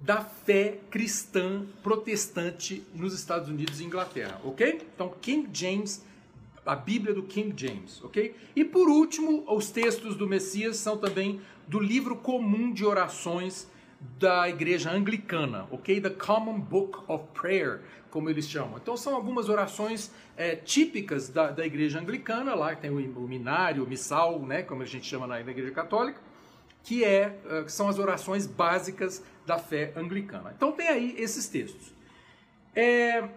da 0.00 0.20
fé 0.22 0.78
cristã 0.90 1.66
protestante 1.82 2.84
nos 2.94 3.12
Estados 3.12 3.48
Unidos 3.48 3.80
e 3.80 3.84
Inglaterra, 3.84 4.40
ok? 4.44 4.86
Então, 4.94 5.12
King 5.20 5.48
James, 5.52 6.04
a 6.64 6.76
Bíblia 6.76 7.12
do 7.12 7.24
King 7.24 7.52
James, 7.56 8.02
ok? 8.04 8.34
E 8.54 8.64
por 8.64 8.88
último, 8.88 9.44
os 9.48 9.70
textos 9.70 10.16
do 10.16 10.28
Messias 10.28 10.76
são 10.76 10.96
também 10.96 11.40
do 11.66 11.80
livro 11.80 12.16
comum 12.16 12.72
de 12.72 12.84
orações 12.84 13.68
da 14.18 14.48
igreja 14.48 14.92
anglicana, 14.92 15.66
ok? 15.70 16.00
The 16.00 16.10
Common 16.10 16.60
Book 16.60 17.00
of 17.08 17.24
Prayer, 17.34 17.80
como 18.10 18.30
eles 18.30 18.48
chamam. 18.48 18.78
Então 18.80 18.96
são 18.96 19.14
algumas 19.14 19.48
orações 19.48 20.12
é, 20.36 20.54
típicas 20.54 21.28
da, 21.28 21.50
da 21.50 21.66
igreja 21.66 21.98
anglicana, 21.98 22.54
lá 22.54 22.74
tem 22.76 22.90
o, 22.90 22.96
o 22.96 23.28
minário, 23.28 23.82
o 23.82 23.86
missal, 23.86 24.38
né, 24.40 24.62
como 24.62 24.82
a 24.82 24.86
gente 24.86 25.06
chama 25.06 25.26
na, 25.26 25.42
na 25.42 25.50
igreja 25.50 25.72
católica, 25.72 26.20
que 26.82 27.04
é, 27.04 27.38
uh, 27.44 27.68
são 27.68 27.88
as 27.88 27.98
orações 27.98 28.46
básicas 28.46 29.22
da 29.46 29.58
fé 29.58 29.92
anglicana. 29.96 30.52
Então 30.56 30.72
tem 30.72 30.88
aí 30.88 31.14
esses 31.18 31.48
textos. 31.48 31.94
É, 32.74 33.28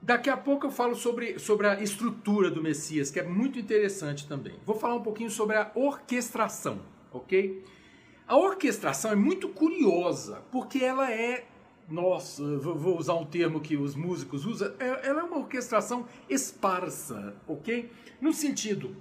daqui 0.00 0.30
a 0.30 0.36
pouco 0.36 0.66
eu 0.66 0.70
falo 0.70 0.94
sobre, 0.94 1.38
sobre 1.38 1.66
a 1.66 1.80
estrutura 1.82 2.50
do 2.50 2.62
Messias, 2.62 3.10
que 3.10 3.20
é 3.20 3.22
muito 3.22 3.58
interessante 3.58 4.26
também. 4.26 4.54
Vou 4.64 4.76
falar 4.76 4.94
um 4.94 5.02
pouquinho 5.02 5.30
sobre 5.30 5.56
a 5.56 5.70
orquestração, 5.74 6.80
ok? 7.12 7.64
A 8.26 8.36
orquestração 8.36 9.10
é 9.10 9.16
muito 9.16 9.48
curiosa, 9.48 10.42
porque 10.50 10.78
ela 10.84 11.10
é, 11.10 11.46
nossa, 11.88 12.42
vou 12.58 12.96
usar 12.96 13.14
um 13.14 13.26
termo 13.26 13.60
que 13.60 13.76
os 13.76 13.96
músicos 13.96 14.46
usam, 14.46 14.72
é, 14.78 15.08
ela 15.08 15.20
é 15.20 15.24
uma 15.24 15.38
orquestração 15.38 16.06
esparsa, 16.28 17.34
ok? 17.46 17.90
No 18.20 18.32
sentido, 18.32 18.96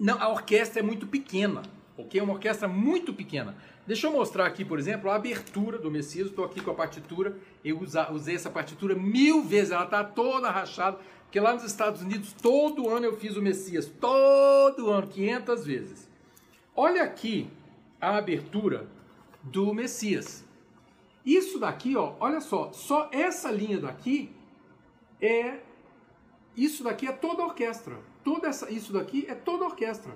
não, 0.00 0.18
a 0.18 0.30
orquestra 0.30 0.80
é 0.80 0.82
muito 0.82 1.06
pequena, 1.06 1.60
ok? 1.94 2.18
Uma 2.22 2.32
orquestra 2.32 2.66
muito 2.66 3.12
pequena. 3.12 3.54
Deixa 3.86 4.06
eu 4.06 4.12
mostrar 4.12 4.46
aqui, 4.46 4.64
por 4.64 4.78
exemplo, 4.78 5.10
a 5.10 5.14
abertura 5.14 5.78
do 5.78 5.90
Messias. 5.90 6.28
Estou 6.28 6.42
aqui 6.42 6.62
com 6.62 6.70
a 6.70 6.74
partitura. 6.74 7.36
Eu 7.62 7.78
usei 8.10 8.34
essa 8.34 8.48
partitura 8.48 8.94
mil 8.94 9.42
vezes. 9.42 9.72
Ela 9.72 9.84
está 9.84 10.02
toda 10.02 10.50
rachada. 10.50 10.98
Porque 11.24 11.38
lá 11.38 11.52
nos 11.52 11.64
Estados 11.64 12.00
Unidos, 12.00 12.32
todo 12.32 12.88
ano 12.88 13.04
eu 13.04 13.16
fiz 13.18 13.36
o 13.36 13.42
Messias. 13.42 13.92
Todo 14.00 14.90
ano, 14.90 15.06
500 15.06 15.66
vezes. 15.66 16.08
Olha 16.74 17.02
aqui 17.02 17.50
a 18.00 18.16
abertura 18.16 18.88
do 19.42 19.74
Messias. 19.74 20.46
Isso 21.26 21.58
daqui, 21.58 21.94
ó, 21.94 22.14
olha 22.20 22.40
só. 22.40 22.72
Só 22.72 23.10
essa 23.12 23.50
linha 23.50 23.78
daqui 23.78 24.34
é... 25.20 25.58
Isso 26.56 26.84
daqui 26.84 27.06
é 27.06 27.12
toda 27.12 27.42
a 27.42 27.46
orquestra. 27.46 27.98
Toda 28.24 28.48
essa, 28.48 28.70
isso 28.70 28.92
daqui 28.92 29.26
é 29.28 29.34
toda 29.34 29.64
orquestra. 29.64 30.14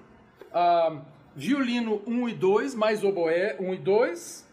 Ah, 0.52 1.02
violino 1.34 2.02
1 2.06 2.28
e 2.28 2.34
2, 2.34 2.74
mais 2.74 3.02
oboé 3.02 3.56
1 3.58 3.74
e 3.74 3.78
2, 3.78 4.50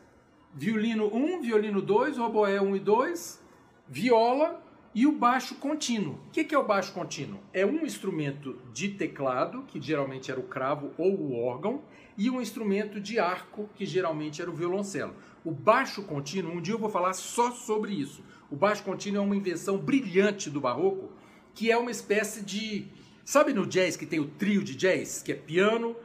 violino 0.54 1.14
1, 1.14 1.42
violino 1.42 1.82
2, 1.82 2.18
oboé 2.18 2.62
1 2.62 2.76
e 2.76 2.80
2, 2.80 3.42
viola 3.88 4.64
e 4.94 5.08
o 5.08 5.12
baixo 5.12 5.56
contínuo. 5.56 6.20
O 6.28 6.32
que 6.32 6.54
é 6.54 6.58
o 6.58 6.66
baixo 6.66 6.94
contínuo? 6.94 7.40
É 7.54 7.66
um 7.66 7.86
instrumento 7.86 8.60
de 8.74 8.90
teclado, 8.90 9.64
que 9.64 9.80
geralmente 9.82 10.30
era 10.30 10.40
o 10.40 10.44
cravo 10.44 10.92
ou 10.98 11.14
o 11.14 11.42
órgão, 11.42 11.82
e 12.18 12.30
um 12.30 12.42
instrumento 12.42 13.00
de 13.00 13.18
arco, 13.20 13.70
que 13.76 13.86
geralmente 13.86 14.42
era 14.42 14.52
o 14.52 14.54
violoncelo. 14.54 15.16
O 15.46 15.52
baixo 15.52 16.04
contínuo, 16.04 16.52
um 16.52 16.62
dia 16.62 16.74
eu 16.74 16.80
vou 16.80 16.90
falar 16.90 17.14
só 17.14 17.52
sobre 17.52 17.94
isso. 17.94 18.24
O 18.50 18.56
baixo 18.56 18.84
contínuo 18.84 19.22
é 19.22 19.26
uma 19.26 19.36
invenção 19.36 19.78
brilhante 19.78 20.50
do 20.50 20.60
barroco, 20.60 21.10
que 21.54 21.72
é 21.72 21.78
uma 21.78 21.92
espécie 21.92 22.44
de. 22.44 22.88
Sabe 23.32 23.54
no 23.54 23.66
jazz 23.66 23.96
que 23.96 24.06
tem 24.06 24.20
o 24.20 24.26
trio 24.26 24.62
de 24.62 24.76
jazz, 24.76 25.24
que 25.24 25.32
é 25.32 25.36
piano, 25.36 25.96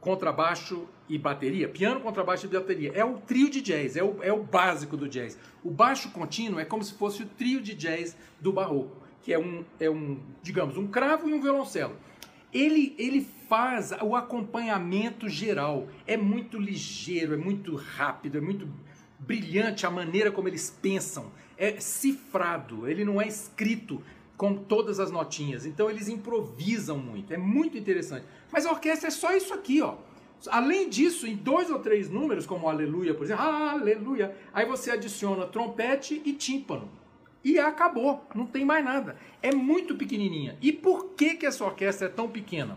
contrabaixo 0.00 0.86
e 1.08 1.18
bateria, 1.18 1.68
piano, 1.68 1.98
contrabaixo 1.98 2.46
e 2.46 2.48
bateria. 2.48 2.92
É 2.94 3.04
o 3.04 3.14
trio 3.14 3.50
de 3.50 3.60
jazz, 3.60 3.96
é 3.96 4.04
o, 4.04 4.22
é 4.22 4.32
o 4.32 4.44
básico 4.44 4.96
do 4.96 5.08
jazz. 5.08 5.36
O 5.64 5.70
baixo 5.72 6.12
contínuo 6.12 6.60
é 6.60 6.64
como 6.64 6.84
se 6.84 6.94
fosse 6.94 7.24
o 7.24 7.26
trio 7.26 7.60
de 7.60 7.74
jazz 7.74 8.16
do 8.40 8.52
barroco, 8.52 9.02
que 9.20 9.32
é 9.32 9.38
um, 9.38 9.64
é 9.80 9.90
um 9.90 10.20
digamos, 10.40 10.76
um 10.76 10.86
cravo 10.86 11.28
e 11.28 11.34
um 11.34 11.42
violoncelo. 11.42 11.96
Ele, 12.54 12.94
ele 12.96 13.26
faz 13.48 13.90
o 14.00 14.14
acompanhamento 14.14 15.28
geral. 15.28 15.88
É 16.06 16.16
muito 16.16 16.56
ligeiro, 16.56 17.34
é 17.34 17.36
muito 17.36 17.74
rápido, 17.74 18.38
é 18.38 18.40
muito 18.40 18.68
brilhante 19.18 19.86
a 19.86 19.90
maneira 19.90 20.30
como 20.30 20.46
eles 20.46 20.70
pensam. 20.70 21.32
É 21.58 21.80
cifrado, 21.80 22.88
ele 22.88 23.04
não 23.04 23.20
é 23.20 23.26
escrito 23.26 24.00
com 24.36 24.54
todas 24.54 25.00
as 25.00 25.10
notinhas. 25.10 25.66
Então 25.66 25.88
eles 25.90 26.08
improvisam 26.08 26.98
muito, 26.98 27.32
é 27.32 27.36
muito 27.36 27.78
interessante. 27.78 28.26
Mas 28.52 28.66
a 28.66 28.70
orquestra 28.70 29.08
é 29.08 29.10
só 29.10 29.34
isso 29.34 29.54
aqui, 29.54 29.80
ó. 29.80 29.96
Além 30.48 30.88
disso, 30.88 31.26
em 31.26 31.34
dois 31.34 31.70
ou 31.70 31.78
três 31.78 32.10
números, 32.10 32.46
como 32.46 32.68
Aleluia, 32.68 33.14
por 33.14 33.24
exemplo, 33.24 33.44
Aleluia, 33.44 34.36
aí 34.52 34.66
você 34.66 34.90
adiciona 34.90 35.46
trompete 35.46 36.20
e 36.24 36.32
tímpano. 36.32 36.88
E 37.42 37.58
acabou, 37.58 38.26
não 38.34 38.46
tem 38.46 38.64
mais 38.64 38.84
nada. 38.84 39.16
É 39.40 39.54
muito 39.54 39.94
pequenininha. 39.94 40.58
E 40.60 40.72
por 40.72 41.10
que, 41.10 41.36
que 41.36 41.46
essa 41.46 41.64
orquestra 41.64 42.06
é 42.06 42.10
tão 42.10 42.28
pequena? 42.28 42.76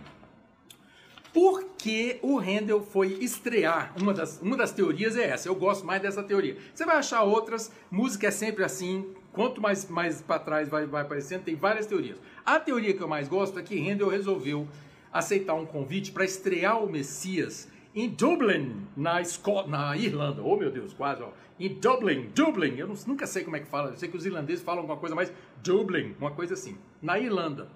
Porque 1.33 2.19
o 2.21 2.37
Handel 2.37 2.81
foi 2.81 3.17
estrear. 3.21 3.93
Uma 3.99 4.13
das, 4.13 4.39
uma 4.41 4.55
das 4.55 4.71
teorias 4.71 5.15
é 5.15 5.29
essa. 5.29 5.47
Eu 5.47 5.55
gosto 5.55 5.85
mais 5.85 6.01
dessa 6.01 6.23
teoria. 6.23 6.57
Você 6.73 6.85
vai 6.85 6.97
achar 6.97 7.23
outras. 7.23 7.71
Música 7.89 8.27
é 8.27 8.31
sempre 8.31 8.63
assim. 8.63 9.07
Quanto 9.31 9.61
mais, 9.61 9.87
mais 9.89 10.21
para 10.21 10.39
trás 10.39 10.69
vai, 10.69 10.85
vai 10.85 11.03
aparecendo, 11.03 11.43
tem 11.43 11.55
várias 11.55 11.85
teorias. 11.85 12.17
A 12.45 12.59
teoria 12.59 12.93
que 12.93 13.01
eu 13.01 13.07
mais 13.07 13.27
gosto 13.27 13.59
é 13.59 13.63
que 13.63 13.79
Handel 13.79 14.09
resolveu 14.09 14.67
aceitar 15.11 15.53
um 15.53 15.65
convite 15.65 16.11
para 16.11 16.25
estrear 16.25 16.83
o 16.83 16.89
Messias 16.89 17.67
em 17.93 18.07
Dublin, 18.07 18.87
na, 18.95 19.19
Esco 19.21 19.67
na 19.67 19.97
Irlanda. 19.97 20.41
Oh, 20.43 20.55
meu 20.55 20.71
Deus, 20.71 20.93
quase, 20.93 21.23
ó. 21.23 21.29
Em 21.59 21.73
Dublin, 21.73 22.29
Dublin. 22.33 22.77
Eu 22.77 22.87
não, 22.87 22.95
nunca 23.07 23.25
sei 23.25 23.43
como 23.43 23.55
é 23.55 23.59
que 23.59 23.67
fala. 23.67 23.89
Eu 23.89 23.97
sei 23.97 24.09
que 24.09 24.15
os 24.15 24.25
irlandeses 24.25 24.63
falam 24.63 24.81
alguma 24.81 24.97
coisa 24.97 25.15
mais 25.15 25.33
Dublin, 25.63 26.15
uma 26.19 26.31
coisa 26.31 26.53
assim. 26.53 26.77
Na 27.01 27.19
Irlanda. 27.19 27.67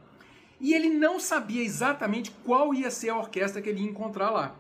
E 0.60 0.74
ele 0.74 0.90
não 0.90 1.20
sabia 1.20 1.64
exatamente 1.64 2.32
qual 2.44 2.74
ia 2.74 2.90
ser 2.92 3.10
a 3.10 3.18
orquestra 3.18 3.62
que 3.62 3.70
ele 3.70 3.82
ia 3.82 3.90
encontrar 3.90 4.30
lá. 4.30 4.56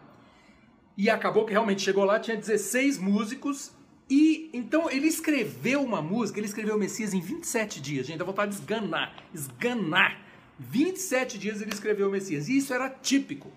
E 0.97 1.09
acabou 1.09 1.45
que 1.45 1.51
realmente 1.51 1.81
chegou 1.81 2.03
lá, 2.03 2.19
tinha 2.19 2.35
16 2.35 2.97
músicos 2.97 3.71
e 4.09 4.49
então 4.53 4.89
ele 4.89 5.07
escreveu 5.07 5.81
uma 5.81 6.01
música, 6.01 6.39
ele 6.39 6.47
escreveu 6.47 6.75
o 6.75 6.79
Messias 6.79 7.13
em 7.13 7.21
27 7.21 7.81
dias. 7.81 8.07
Gente, 8.07 8.17
dá 8.17 8.25
vontade 8.25 8.51
de 8.51 8.59
esganar, 8.59 9.15
esganar. 9.33 10.21
27 10.59 11.37
dias 11.37 11.61
ele 11.61 11.73
escreveu 11.73 12.07
o 12.07 12.11
Messias. 12.11 12.47
E 12.47 12.57
isso 12.57 12.73
era 12.73 12.89
típico. 12.89 13.51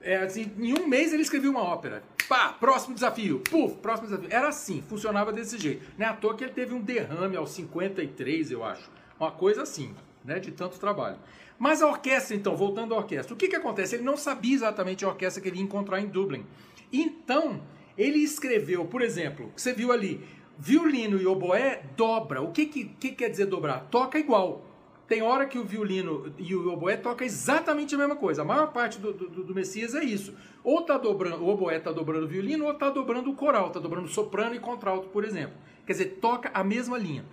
É, 0.00 0.18
assim, 0.18 0.52
em 0.58 0.78
um 0.78 0.86
mês 0.86 1.12
ele 1.12 1.22
escreveu 1.22 1.50
uma 1.50 1.62
ópera. 1.62 2.02
Pá, 2.28 2.52
próximo 2.52 2.94
desafio. 2.94 3.40
Puf, 3.40 3.76
próximo 3.76 4.08
desafio. 4.08 4.28
Era 4.30 4.48
assim, 4.48 4.82
funcionava 4.88 5.32
desse 5.32 5.58
jeito. 5.58 5.86
Não 5.96 6.06
é 6.06 6.08
à 6.08 6.12
toa 6.12 6.34
que 6.34 6.44
ele 6.44 6.52
teve 6.52 6.74
um 6.74 6.80
derrame 6.80 7.36
aos 7.36 7.50
53, 7.50 8.50
eu 8.50 8.64
acho. 8.64 8.90
Uma 9.18 9.30
coisa 9.30 9.62
assim, 9.62 9.94
né, 10.24 10.38
de 10.38 10.50
tanto 10.52 10.78
trabalho. 10.78 11.16
Mas 11.58 11.80
a 11.80 11.86
orquestra, 11.86 12.36
então, 12.36 12.54
voltando 12.54 12.94
à 12.94 12.98
orquestra, 12.98 13.32
o 13.32 13.36
que, 13.36 13.48
que 13.48 13.56
acontece? 13.56 13.96
Ele 13.96 14.04
não 14.04 14.16
sabia 14.16 14.54
exatamente 14.54 15.04
a 15.04 15.08
orquestra 15.08 15.42
que 15.42 15.48
ele 15.48 15.56
ia 15.56 15.62
encontrar 15.62 16.00
em 16.00 16.06
Dublin. 16.06 16.44
Então, 16.92 17.62
ele 17.96 18.18
escreveu, 18.18 18.84
por 18.84 19.02
exemplo, 19.02 19.52
você 19.56 19.72
viu 19.72 19.92
ali, 19.92 20.26
violino 20.58 21.20
e 21.20 21.26
oboé 21.26 21.82
dobra. 21.96 22.42
O 22.42 22.52
que, 22.52 22.66
que, 22.66 22.84
que 22.84 23.12
quer 23.12 23.30
dizer 23.30 23.46
dobrar? 23.46 23.88
Toca 23.90 24.18
igual. 24.18 24.64
tem 25.08 25.22
hora 25.22 25.46
que 25.46 25.58
o 25.58 25.64
violino 25.64 26.34
e 26.38 26.54
o 26.54 26.72
oboé 26.72 26.96
toca 26.96 27.24
exatamente 27.24 27.94
a 27.94 27.98
mesma 27.98 28.16
coisa. 28.16 28.42
A 28.42 28.44
maior 28.44 28.72
parte 28.72 28.98
do, 28.98 29.12
do, 29.12 29.44
do 29.44 29.54
Messias 29.54 29.94
é 29.94 30.02
isso. 30.02 30.34
Ou 30.64 30.82
tá 30.82 30.98
dobrando, 30.98 31.44
o 31.44 31.48
oboé 31.48 31.76
está 31.76 31.92
dobrando 31.92 32.24
o 32.24 32.28
violino, 32.28 32.64
ou 32.64 32.72
está 32.72 32.90
dobrando 32.90 33.30
o 33.30 33.34
coral, 33.34 33.68
está 33.68 33.78
dobrando 33.78 34.08
soprano 34.08 34.54
e 34.54 34.58
contralto, 34.58 35.08
por 35.08 35.24
exemplo. 35.24 35.56
Quer 35.86 35.92
dizer, 35.92 36.18
toca 36.20 36.50
a 36.52 36.64
mesma 36.64 36.98
linha. 36.98 37.24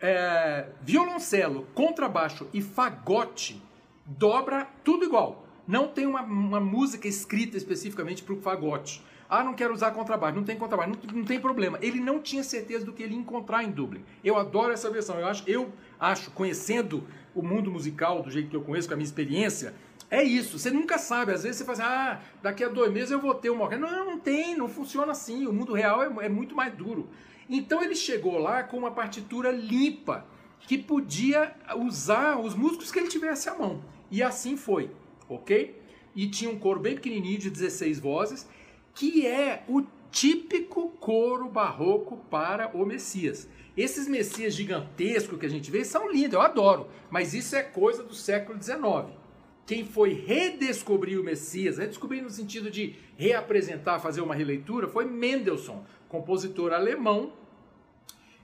É, 0.00 0.68
violoncelo, 0.82 1.66
contrabaixo 1.74 2.46
e 2.52 2.60
fagote 2.60 3.60
dobra 4.08 4.68
tudo 4.82 5.04
igual. 5.04 5.46
Não 5.66 5.88
tem 5.88 6.06
uma, 6.06 6.22
uma 6.22 6.60
música 6.60 7.06
escrita 7.06 7.56
especificamente 7.56 8.22
para 8.22 8.34
o 8.34 8.40
fagote. 8.40 9.02
Ah, 9.28 9.44
não 9.44 9.52
quero 9.52 9.74
usar 9.74 9.90
contrabaixo. 9.90 10.36
Não 10.36 10.44
tem 10.44 10.56
contrabaixo. 10.56 10.92
Não, 10.92 11.18
não, 11.18 11.24
tem 11.24 11.38
problema. 11.38 11.78
Ele 11.82 12.00
não 12.00 12.20
tinha 12.20 12.42
certeza 12.42 12.84
do 12.84 12.92
que 12.92 13.02
ele 13.02 13.14
ia 13.14 13.20
encontrar 13.20 13.62
em 13.62 13.70
Dublin. 13.70 14.02
Eu 14.24 14.36
adoro 14.36 14.72
essa 14.72 14.90
versão. 14.90 15.18
Eu 15.20 15.26
acho, 15.26 15.42
eu 15.46 15.72
acho, 16.00 16.30
conhecendo 16.30 17.04
o 17.34 17.42
mundo 17.42 17.70
musical 17.70 18.22
do 18.22 18.30
jeito 18.30 18.48
que 18.48 18.56
eu 18.56 18.62
conheço, 18.62 18.88
com 18.88 18.94
a 18.94 18.96
minha 18.96 19.04
experiência, 19.04 19.74
é 20.10 20.22
isso. 20.22 20.58
Você 20.58 20.70
nunca 20.70 20.96
sabe. 20.96 21.32
Às 21.32 21.42
vezes 21.42 21.58
você 21.58 21.64
faz 21.64 21.78
assim, 21.78 21.88
ah, 21.90 22.20
daqui 22.42 22.64
a 22.64 22.68
dois 22.68 22.90
meses 22.90 23.10
eu 23.10 23.20
vou 23.20 23.34
ter 23.34 23.50
uma 23.50 23.64
orquestra. 23.64 23.90
Não, 23.90 24.06
não 24.06 24.18
tem. 24.18 24.56
Não 24.56 24.68
funciona 24.68 25.12
assim. 25.12 25.46
O 25.46 25.52
mundo 25.52 25.74
real 25.74 26.02
é, 26.02 26.26
é 26.26 26.28
muito 26.28 26.56
mais 26.56 26.72
duro. 26.72 27.08
Então 27.50 27.82
ele 27.82 27.94
chegou 27.94 28.38
lá 28.38 28.62
com 28.62 28.76
uma 28.76 28.90
partitura 28.90 29.50
limpa, 29.50 30.26
que 30.60 30.76
podia 30.76 31.54
usar 31.76 32.38
os 32.38 32.54
músicos 32.54 32.90
que 32.90 32.98
ele 32.98 33.08
tivesse 33.08 33.48
à 33.48 33.54
mão. 33.54 33.82
E 34.10 34.22
assim 34.22 34.56
foi, 34.56 34.90
ok? 35.28 35.80
E 36.14 36.28
tinha 36.28 36.50
um 36.50 36.58
coro 36.58 36.80
bem 36.80 36.94
pequenininho 36.94 37.38
de 37.38 37.50
16 37.50 38.00
vozes 38.00 38.46
que 38.98 39.24
é 39.24 39.62
o 39.68 39.82
típico 40.10 40.88
coro 40.98 41.48
barroco 41.48 42.16
para 42.28 42.76
o 42.76 42.84
Messias. 42.84 43.48
Esses 43.76 44.08
Messias 44.08 44.54
gigantescos 44.54 45.38
que 45.38 45.46
a 45.46 45.48
gente 45.48 45.70
vê 45.70 45.84
são 45.84 46.10
lindos, 46.10 46.32
eu 46.32 46.40
adoro, 46.40 46.88
mas 47.08 47.32
isso 47.32 47.54
é 47.54 47.62
coisa 47.62 48.02
do 48.02 48.12
século 48.12 48.60
XIX. 48.60 49.16
Quem 49.64 49.84
foi 49.84 50.14
redescobrir 50.14 51.20
o 51.20 51.22
Messias, 51.22 51.78
redescobrir 51.78 52.24
no 52.24 52.30
sentido 52.30 52.72
de 52.72 52.96
reapresentar, 53.16 54.00
fazer 54.00 54.20
uma 54.20 54.34
releitura, 54.34 54.88
foi 54.88 55.04
Mendelssohn, 55.04 55.84
compositor 56.08 56.72
alemão, 56.72 57.32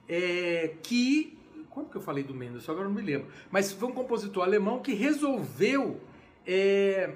é, 0.07 0.75
que. 0.81 1.37
Quando 1.69 1.89
que 1.89 1.97
eu 1.97 2.01
falei 2.01 2.23
do 2.23 2.33
Mendelssohn? 2.33 2.75
Agora 2.75 2.87
não 2.87 2.95
me 2.95 3.01
lembro. 3.01 3.27
Mas 3.51 3.73
foi 3.73 3.89
um 3.89 3.93
compositor 3.93 4.43
alemão 4.43 4.79
que 4.79 4.93
resolveu 4.93 5.99
é, 6.47 7.13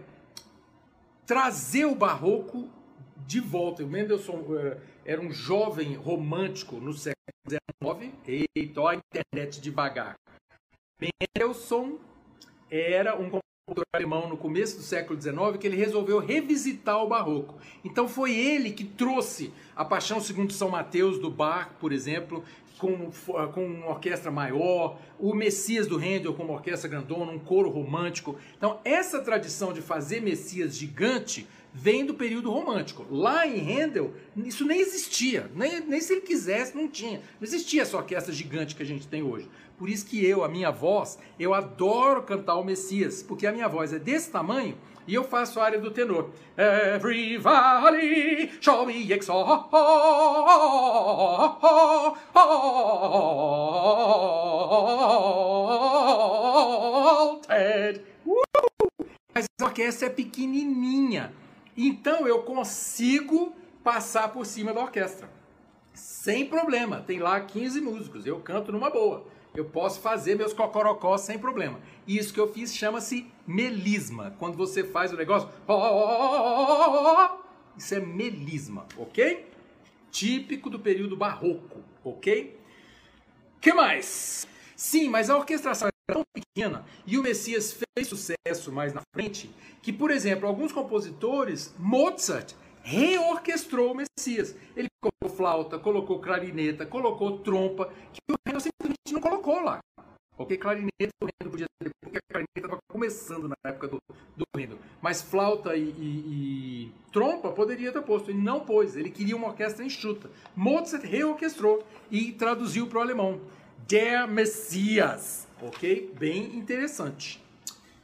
trazer 1.25 1.85
o 1.85 1.95
barroco 1.95 2.67
de 3.25 3.39
volta. 3.39 3.83
O 3.83 3.87
Mendelssohn 3.87 4.41
uh, 4.41 4.79
era 5.05 5.21
um 5.21 5.31
jovem 5.31 5.95
romântico 5.95 6.77
no 6.77 6.93
século 6.93 7.15
XIX. 7.47 8.13
Eita, 8.27 8.81
a 8.81 8.95
internet 8.95 9.61
devagar. 9.61 10.15
Mendelssohn 10.99 11.97
era 12.69 13.15
um 13.15 13.29
compositor 13.29 13.85
alemão 13.93 14.27
no 14.27 14.37
começo 14.37 14.77
do 14.77 14.83
século 14.83 15.19
XIX 15.19 15.57
que 15.59 15.67
ele 15.67 15.77
resolveu 15.77 16.19
revisitar 16.19 17.01
o 17.03 17.07
barroco. 17.07 17.55
Então 17.83 18.07
foi 18.07 18.35
ele 18.35 18.71
que 18.71 18.83
trouxe 18.83 19.53
a 19.75 19.85
Paixão 19.85 20.19
segundo 20.19 20.51
São 20.53 20.69
Mateus 20.69 21.19
do 21.19 21.29
Bach, 21.29 21.69
por 21.79 21.91
exemplo, 21.91 22.43
com, 22.77 23.11
com 23.53 23.65
uma 23.65 23.89
orquestra 23.89 24.31
maior, 24.31 24.97
o 25.19 25.33
Messias 25.33 25.85
do 25.85 25.97
Handel 25.97 26.33
com 26.33 26.43
uma 26.43 26.53
orquestra 26.53 26.89
grandona, 26.89 27.31
um 27.31 27.39
coro 27.39 27.69
romântico. 27.69 28.37
Então 28.57 28.79
essa 28.83 29.21
tradição 29.21 29.73
de 29.73 29.81
fazer 29.81 30.21
Messias 30.21 30.75
gigante 30.75 31.47
vem 31.73 32.05
do 32.05 32.13
período 32.13 32.51
romântico. 32.51 33.05
Lá 33.09 33.47
em 33.47 33.59
Handel, 33.59 34.13
isso 34.35 34.65
nem 34.65 34.79
existia. 34.79 35.49
Nem, 35.55 35.79
nem 35.81 36.01
se 36.01 36.13
ele 36.13 36.21
quisesse, 36.21 36.75
não 36.75 36.87
tinha. 36.87 37.19
Não 37.39 37.47
existia 37.47 37.81
essa 37.81 37.97
orquestra 37.97 38.33
gigante 38.33 38.75
que 38.75 38.83
a 38.83 38.85
gente 38.85 39.07
tem 39.07 39.23
hoje. 39.23 39.49
Por 39.77 39.87
isso 39.89 40.05
que 40.05 40.25
eu, 40.25 40.43
a 40.43 40.49
minha 40.49 40.71
voz, 40.71 41.17
eu 41.39 41.53
adoro 41.53 42.23
cantar 42.23 42.55
o 42.55 42.63
Messias, 42.63 43.23
porque 43.23 43.47
a 43.47 43.51
minha 43.51 43.67
voz 43.67 43.93
é 43.93 43.99
desse 43.99 44.29
tamanho 44.29 44.77
e 45.07 45.13
eu 45.13 45.23
faço 45.23 45.59
a 45.59 45.63
área 45.63 45.79
do 45.79 45.89
tenor. 45.89 46.31
Everybody, 46.57 48.51
show 48.59 48.85
me 48.85 49.11
exalted. 49.11 49.69
Mas 59.33 59.47
a 59.61 59.65
orquestra 59.65 60.07
é 60.07 60.09
pequenininha. 60.09 61.33
Então 61.81 62.27
eu 62.27 62.43
consigo 62.43 63.55
passar 63.81 64.27
por 64.33 64.45
cima 64.45 64.73
da 64.73 64.81
orquestra. 64.81 65.31
Sem 65.93 66.45
problema. 66.45 66.99
Tem 66.99 67.19
lá 67.19 67.39
15 67.39 67.79
músicos. 67.79 68.25
Eu 68.25 68.41
canto 68.41 68.69
numa 68.73 68.89
boa. 68.89 69.25
Eu 69.55 69.63
posso 69.63 70.01
fazer 70.01 70.35
meus 70.35 70.51
cocorocós 70.51 71.21
sem 71.21 71.39
problema. 71.39 71.79
Isso 72.05 72.33
que 72.33 72.39
eu 72.39 72.51
fiz 72.51 72.75
chama-se 72.75 73.31
melisma. 73.47 74.35
Quando 74.37 74.57
você 74.57 74.83
faz 74.83 75.13
o 75.13 75.15
negócio. 75.15 75.47
Isso 77.77 77.95
é 77.95 78.01
melisma, 78.01 78.85
ok? 78.97 79.47
Típico 80.11 80.69
do 80.69 80.79
período 80.79 81.15
barroco, 81.15 81.81
ok? 82.03 82.59
que 83.61 83.73
mais? 83.73 84.45
Sim, 84.75 85.07
mas 85.09 85.29
a 85.29 85.37
orquestração 85.37 85.89
tão 86.13 86.23
pequena 86.33 86.85
e 87.05 87.17
o 87.17 87.23
Messias 87.23 87.73
fez 87.73 88.07
sucesso 88.07 88.71
mais 88.71 88.93
na 88.93 89.01
frente 89.13 89.49
que, 89.81 89.93
por 89.93 90.11
exemplo, 90.11 90.47
alguns 90.47 90.71
compositores, 90.71 91.73
Mozart 91.77 92.53
reorquestrou 92.81 93.91
o 93.91 93.95
Messias. 93.95 94.55
Ele 94.75 94.87
colocou 95.01 95.37
flauta, 95.37 95.77
colocou 95.77 96.19
clarineta, 96.19 96.85
colocou 96.85 97.39
trompa, 97.39 97.91
que 98.11 98.19
o 98.29 98.35
Handel 98.47 98.59
simplesmente 98.59 99.13
não 99.13 99.21
colocou 99.21 99.61
lá. 99.61 99.79
Porque 100.35 100.57
clarineta 100.57 101.13
o 101.21 101.25
Handel 101.25 101.51
podia 101.51 101.67
ter, 101.79 101.91
porque 102.01 102.17
a 102.17 102.21
clarineta 102.31 102.59
estava 102.59 102.79
começando 102.89 103.47
na 103.47 103.55
época 103.65 103.87
do, 103.89 104.01
do 104.35 104.45
Handel. 104.55 104.77
Mas 105.01 105.21
flauta 105.21 105.75
e, 105.75 105.83
e, 105.83 106.85
e, 106.87 106.93
trompa 107.11 107.51
poderia 107.51 107.91
ter 107.91 108.01
posto. 108.01 108.31
Ele 108.31 108.41
não 108.41 108.61
pôs, 108.61 108.95
ele 108.95 109.09
queria 109.09 109.35
uma 109.35 109.47
orquestra 109.47 109.83
enxuta. 109.85 110.29
Mozart 110.55 111.03
reorquestrou 111.03 111.83
e 112.09 112.31
traduziu 112.31 112.87
para 112.87 112.99
o 112.99 113.01
alemão. 113.01 113.41
Der 113.89 114.27
Messias. 114.27 115.47
Ok? 115.59 116.13
Bem 116.19 116.55
interessante. 116.55 117.43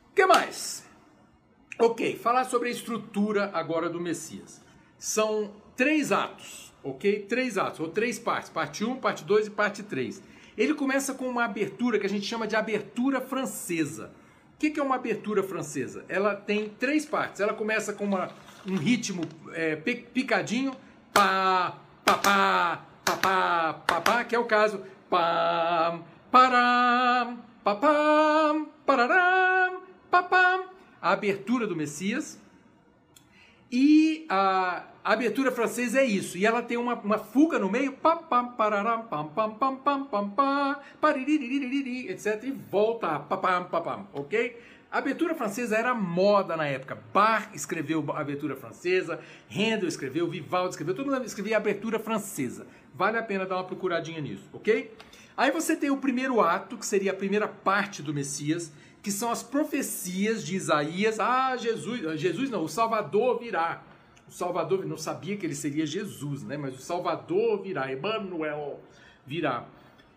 O 0.10 0.16
que 0.16 0.26
mais? 0.26 0.84
Ok, 1.78 2.18
falar 2.18 2.46
sobre 2.46 2.70
a 2.70 2.72
estrutura 2.72 3.52
agora 3.54 3.88
do 3.88 4.02
Messias. 4.02 4.64
São 4.98 5.54
três 5.76 6.12
atos, 6.12 6.74
ok? 6.84 7.28
Três 7.30 7.56
atos, 7.60 7.82
ou 7.82 7.90
três 7.90 8.18
partes. 8.18 8.50
Parte 8.50 8.84
1, 8.84 8.96
parte 8.96 9.24
2 9.24 9.46
e 9.46 9.50
parte 9.52 9.84
3. 9.84 10.24
Ele 10.58 10.74
começa 10.74 11.14
com 11.14 11.28
uma 11.28 11.46
abertura 11.46 12.00
que 12.00 12.08
a 12.08 12.10
gente 12.10 12.26
chama 12.26 12.48
de 12.48 12.56
abertura 12.56 13.22
francesa. 13.22 14.12
O 14.56 14.58
que 14.58 14.80
é 14.80 14.82
uma 14.82 14.96
abertura 14.96 15.44
francesa? 15.44 16.04
Ela 16.10 16.34
tem 16.34 16.68
três 16.68 17.06
partes. 17.06 17.42
Ela 17.42 17.54
começa 17.54 17.94
com 17.94 18.06
uma, 18.06 18.32
um 18.66 18.76
ritmo 18.76 19.22
é, 19.54 19.76
picadinho, 19.76 20.76
pá, 21.14 21.78
pá, 22.04 22.18
pá, 22.18 22.86
pá, 23.06 23.18
pá, 23.18 23.74
pá, 23.86 24.02
pá, 24.02 24.24
que 24.24 24.34
é 24.36 24.40
o 24.40 24.46
caso 24.46 24.82
pam, 25.10 26.04
param, 26.32 27.40
papam, 27.64 28.68
pararam, 28.86 29.82
papam. 30.10 30.66
A 31.02 31.12
abertura 31.12 31.68
do 31.68 31.76
Messias. 31.76 32.40
E 33.72 34.26
a, 34.30 34.84
abertura 35.04 35.52
francesa 35.52 36.00
é 36.00 36.06
isso. 36.06 36.38
E 36.38 36.46
ela 36.46 36.62
tem 36.62 36.78
uma, 36.78 36.96
uma 36.96 37.18
fuga 37.18 37.60
no 37.60 37.70
meio, 37.70 37.94
pam, 37.94 38.18
pam, 38.18 38.48
pararam, 38.54 39.04
pam, 39.04 39.28
pam, 39.28 39.52
pam, 39.52 39.76
pam, 39.78 40.04
pam, 40.06 40.30
pam, 40.30 40.80
etc. 42.10 42.44
E 42.44 42.52
volta 42.52 43.08
a 43.08 43.20
papam, 43.20 43.66
papam, 43.66 44.08
ok? 44.14 44.60
A 44.92 45.00
abertura 45.00 45.36
francesa 45.36 45.76
era 45.76 45.94
moda 45.94 46.56
na 46.56 46.66
época. 46.68 46.98
Bach 47.14 47.50
escreveu 47.54 48.04
a 48.14 48.22
abertura 48.22 48.56
francesa, 48.56 49.20
Handel 49.52 49.90
escreveu, 49.90 50.30
Vivaldi 50.30 50.70
escreveu, 50.70 50.96
todo 50.96 51.12
mundo 51.12 51.26
escrevia 51.26 51.58
a 51.58 51.60
abertura 51.60 52.00
francesa. 52.00 52.66
Vale 52.96 53.18
a 53.18 53.24
pena 53.24 53.46
dar 53.46 53.58
uma 53.58 53.66
procuradinha 53.66 54.22
nisso, 54.22 54.50
ok? 54.54 54.96
Aí 55.36 55.52
você 55.52 55.76
tem 55.76 55.90
o 55.90 55.98
primeiro 55.98 56.40
ato, 56.40 56.78
que 56.78 56.86
seria 56.86 57.12
a 57.12 57.16
primeira 57.16 57.46
parte 57.46 58.02
do 58.02 58.14
Messias, 58.14 58.72
que 59.04 59.12
são 59.12 59.30
as 59.30 59.44
profecias 59.44 60.46
de 60.46 60.56
Isaías. 60.56 61.20
Ah, 61.20 61.58
Jesus, 61.58 62.20
Jesus 62.20 62.50
não, 62.50 62.64
o 62.64 62.70
Salvador 62.70 63.38
virá. 63.38 63.84
O 64.28 64.32
Salvador, 64.32 64.86
não 64.86 64.98
sabia 64.98 65.36
que 65.36 65.46
ele 65.46 65.54
seria 65.56 65.86
Jesus, 65.86 66.42
né? 66.44 66.56
Mas 66.56 66.74
o 66.76 66.80
Salvador 66.80 67.62
virá, 67.62 67.92
Emmanuel 67.92 68.80
virá. 69.28 69.66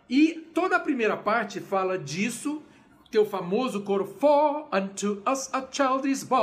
E 0.08 0.48
toda 0.54 0.76
a 0.76 0.80
primeira 0.80 1.16
parte 1.16 1.60
fala 1.60 1.98
disso, 1.98 2.62
teu 3.10 3.26
famoso 3.26 3.82
coro 3.82 4.06
For 4.06 4.68
unto 4.72 5.20
us 5.26 5.52
a 5.52 5.66
child 5.70 6.08
is 6.08 6.22
born. 6.22 6.38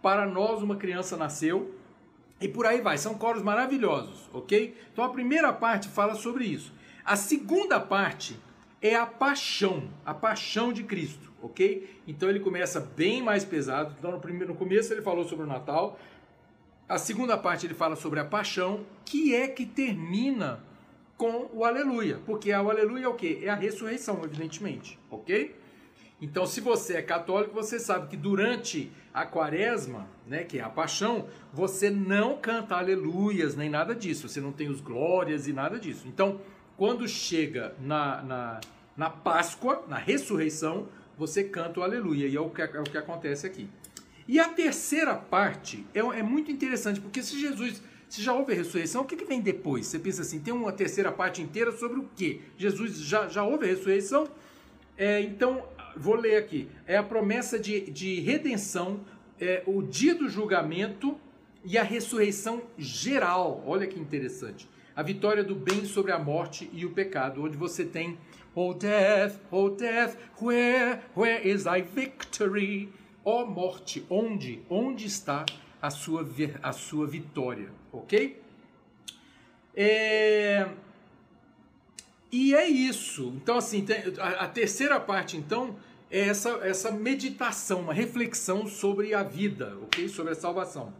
Para 0.00 0.26
nós 0.26 0.62
uma 0.62 0.76
criança 0.76 1.16
nasceu. 1.16 1.74
E 2.40 2.48
por 2.48 2.66
aí 2.66 2.80
vai, 2.80 2.98
são 2.98 3.14
coros 3.14 3.42
maravilhosos, 3.42 4.28
ok? 4.32 4.76
Então 4.92 5.04
a 5.04 5.08
primeira 5.08 5.52
parte 5.52 5.88
fala 5.88 6.14
sobre 6.14 6.44
isso. 6.44 6.72
A 7.04 7.16
segunda 7.16 7.80
parte 7.80 8.38
é 8.82 8.94
a 8.94 9.06
paixão, 9.06 9.88
a 10.04 10.12
paixão 10.12 10.72
de 10.72 10.82
Cristo, 10.82 11.32
ok? 11.42 12.00
Então 12.06 12.28
ele 12.28 12.40
começa 12.40 12.80
bem 12.80 13.22
mais 13.22 13.44
pesado. 13.44 13.94
Então 13.98 14.10
no, 14.10 14.20
primeiro, 14.20 14.48
no 14.48 14.54
começo 14.54 14.92
ele 14.92 15.02
falou 15.02 15.24
sobre 15.24 15.44
o 15.46 15.48
Natal. 15.48 15.98
A 16.88 16.98
segunda 16.98 17.38
parte 17.38 17.66
ele 17.66 17.74
fala 17.74 17.96
sobre 17.96 18.20
a 18.20 18.24
paixão, 18.24 18.84
que 19.04 19.34
é 19.34 19.48
que 19.48 19.64
termina 19.64 20.60
com 21.16 21.48
o 21.52 21.64
aleluia, 21.64 22.20
porque 22.26 22.52
o 22.52 22.70
aleluia 22.70 23.06
é 23.06 23.08
o 23.08 23.14
quê? 23.14 23.40
É 23.42 23.48
a 23.48 23.54
ressurreição, 23.54 24.20
evidentemente, 24.22 24.98
ok? 25.10 25.54
Então, 26.20 26.46
se 26.46 26.60
você 26.60 26.94
é 26.94 27.02
católico, 27.02 27.52
você 27.54 27.78
sabe 27.78 28.08
que 28.08 28.16
durante 28.16 28.90
a 29.12 29.26
quaresma, 29.26 30.08
né, 30.26 30.44
que 30.44 30.58
é 30.58 30.62
a 30.62 30.70
paixão, 30.70 31.26
você 31.52 31.90
não 31.90 32.38
canta 32.38 32.74
aleluias 32.74 33.54
nem 33.54 33.68
nada 33.68 33.94
disso, 33.94 34.28
você 34.28 34.40
não 34.40 34.52
tem 34.52 34.68
os 34.68 34.80
glórias 34.80 35.46
e 35.46 35.52
nada 35.52 35.78
disso. 35.78 36.08
Então, 36.08 36.40
quando 36.76 37.06
chega 37.06 37.74
na, 37.80 38.22
na, 38.22 38.60
na 38.96 39.10
Páscoa, 39.10 39.84
na 39.88 39.98
ressurreição, 39.98 40.88
você 41.18 41.44
canta 41.44 41.80
o 41.80 41.82
aleluia, 41.82 42.26
e 42.26 42.36
é 42.36 42.40
o 42.40 42.48
que, 42.48 42.62
é 42.62 42.80
o 42.80 42.84
que 42.84 42.96
acontece 42.96 43.46
aqui. 43.46 43.68
E 44.26 44.40
a 44.40 44.48
terceira 44.48 45.14
parte 45.14 45.86
é, 45.94 46.00
é 46.00 46.22
muito 46.22 46.50
interessante, 46.50 47.00
porque 47.00 47.22
se 47.22 47.38
Jesus 47.38 47.82
se 48.08 48.22
já 48.22 48.32
houve 48.32 48.52
a 48.52 48.56
ressurreição, 48.56 49.02
o 49.02 49.04
que, 49.04 49.16
que 49.16 49.24
vem 49.24 49.40
depois? 49.40 49.86
Você 49.86 49.98
pensa 49.98 50.22
assim, 50.22 50.38
tem 50.38 50.54
uma 50.54 50.72
terceira 50.72 51.10
parte 51.10 51.42
inteira 51.42 51.72
sobre 51.72 51.98
o 51.98 52.08
que? 52.14 52.40
Jesus 52.56 53.00
já, 53.00 53.28
já 53.28 53.42
houve 53.42 53.64
a 53.64 53.68
ressurreição? 53.68 54.28
É, 54.96 55.20
então, 55.20 55.66
vou 55.96 56.14
ler 56.14 56.36
aqui. 56.36 56.68
É 56.86 56.96
a 56.96 57.02
promessa 57.02 57.58
de, 57.58 57.90
de 57.90 58.20
redenção, 58.20 59.00
é, 59.40 59.62
o 59.66 59.82
dia 59.82 60.14
do 60.14 60.28
julgamento 60.28 61.18
e 61.64 61.76
a 61.76 61.82
ressurreição 61.82 62.62
geral. 62.78 63.62
Olha 63.66 63.86
que 63.86 63.98
interessante. 63.98 64.68
A 64.94 65.02
vitória 65.02 65.42
do 65.42 65.54
bem 65.54 65.84
sobre 65.84 66.12
a 66.12 66.18
morte 66.18 66.70
e 66.72 66.86
o 66.86 66.90
pecado, 66.90 67.44
onde 67.44 67.56
você 67.56 67.84
tem 67.84 68.18
Oh 68.54 68.72
death, 68.72 69.38
oh 69.50 69.68
death, 69.68 70.16
where, 70.40 71.02
where 71.14 71.46
is 71.46 71.64
thy 71.64 71.82
victory? 71.82 72.90
Oh 73.22 73.44
morte, 73.44 74.06
onde, 74.08 74.62
onde 74.70 75.04
está 75.04 75.44
a 75.82 75.90
sua, 75.90 76.26
a 76.62 76.72
sua 76.72 77.06
vitória, 77.06 77.68
ok? 77.92 78.40
É... 79.76 80.66
E 82.30 82.54
é 82.54 82.66
isso. 82.66 83.32
Então, 83.36 83.56
assim, 83.56 83.84
a, 84.18 84.46
terceira 84.48 84.98
parte, 84.98 85.36
então, 85.36 85.76
é 86.10 86.20
essa, 86.20 86.50
essa 86.62 86.90
meditação, 86.90 87.80
uma 87.80 87.94
reflexão 87.94 88.66
sobre 88.66 89.14
a 89.14 89.22
vida, 89.22 89.76
ok? 89.82 90.08
Sobre 90.08 90.32
a 90.32 90.36
salvação. 90.36 90.92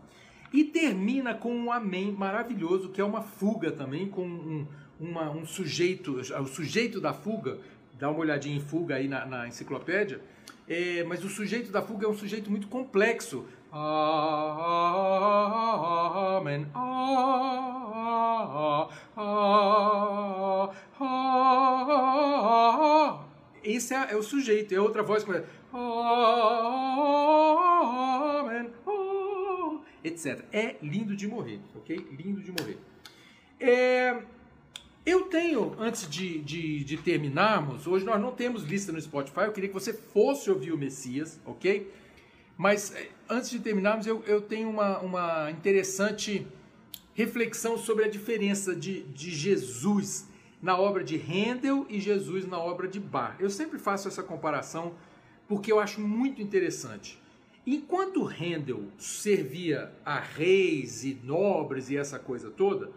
E 0.53 0.65
termina 0.65 1.35
com 1.35 1.55
um 1.55 1.73
amém 1.73 2.13
maravilhoso, 2.13 2.91
que 2.91 3.01
é 3.01 3.05
uma 3.05 3.23
fuga 3.23 3.73
também, 3.73 4.09
com 4.09 4.27
um, 4.27 4.67
uma, 4.99 5.31
um 5.31 5.45
sujeito, 5.45 6.19
o 6.19 6.47
sujeito 6.47 7.01
da 7.01 7.13
fuga, 7.13 7.59
dá 7.99 8.09
uma 8.11 8.21
olhadinha 8.21 8.57
em 8.57 8.61
fuga 8.61 8.95
aí 8.95 9.09
na, 9.09 9.27
na 9.27 9.49
enciclopédia, 9.49 10.21
é, 10.69 11.05
mas 11.05 11.25
o 11.25 11.29
sujeito 11.29 11.71
da 11.71 11.83
fuga 11.83 12.07
é 12.07 12.09
um 12.09 12.17
sujeito 12.17 12.51
muito 12.51 12.69
complexo. 12.69 13.45
Amém. 16.39 16.67
Esse 23.77 23.95
é, 23.95 24.13
é, 24.13 24.17
o 24.17 24.23
sujeito, 24.23 24.75
é 24.75 24.81
outra 24.81 25.03
voz 25.03 25.25
Amém. 25.25 25.43
Etc. 30.03 30.45
É 30.53 30.77
lindo 30.83 31.15
de 31.15 31.29
morrer, 31.29 31.61
ok? 31.75 31.97
Lindo 32.13 32.41
de 32.41 32.51
morrer. 32.53 32.79
É, 33.61 34.23
eu 35.05 35.23
tenho, 35.27 35.75
antes 35.79 36.09
de, 36.09 36.39
de, 36.41 36.85
de, 36.85 36.97
terminarmos, 36.97 37.87
hoje 37.87 38.05
nós 38.05 38.21
não 38.21 38.33
temos 38.33 38.63
lista 38.63 38.93
no 38.93 39.01
Spotify, 39.01 39.41
eu 39.41 39.53
queria 39.53 39.69
que 39.69 39.75
você 39.75 39.93
fosse 39.93 40.51
ouvir 40.51 40.73
o 40.73 40.79
Messias, 40.79 41.41
ok? 41.45 41.93
Mas 42.57 42.95
eh, 42.95 43.11
antes 43.29 43.51
de 43.51 43.59
terminarmos, 43.59 44.07
eu, 44.07 44.23
eu 44.27 44.41
tenho 44.41 44.71
uma, 44.71 44.99
uma 45.01 45.51
interessante 45.51 46.47
reflexão 47.15 47.77
sobre 47.77 48.05
a 48.05 48.09
diferença 48.09 48.75
de, 48.75 49.03
de 49.03 49.31
Jesus 49.31 50.27
na 50.61 50.79
obra 50.79 51.05
de 51.05 51.17
Handel 51.17 51.87
e 51.89 52.01
Jesus 52.01 52.47
na 52.47 52.59
obra 52.59 52.89
de 52.89 52.99
Bach. 52.99 53.37
Eu 53.39 53.51
sempre 53.51 53.79
faço 53.79 54.09
essa 54.09 54.23
comparação 54.23 54.95
porque 55.49 55.71
eu 55.71 55.79
acho 55.79 56.01
muito 56.01 56.43
interessante. 56.43 57.21
Enquanto 57.67 58.25
Handel 58.25 58.85
servia 58.97 59.93
a 60.05 60.21
reis 60.21 61.05
e 61.05 61.19
nobres 61.25 61.91
e 61.91 61.97
essa 61.97 62.19
coisa 62.19 62.51
toda, 62.51 62.91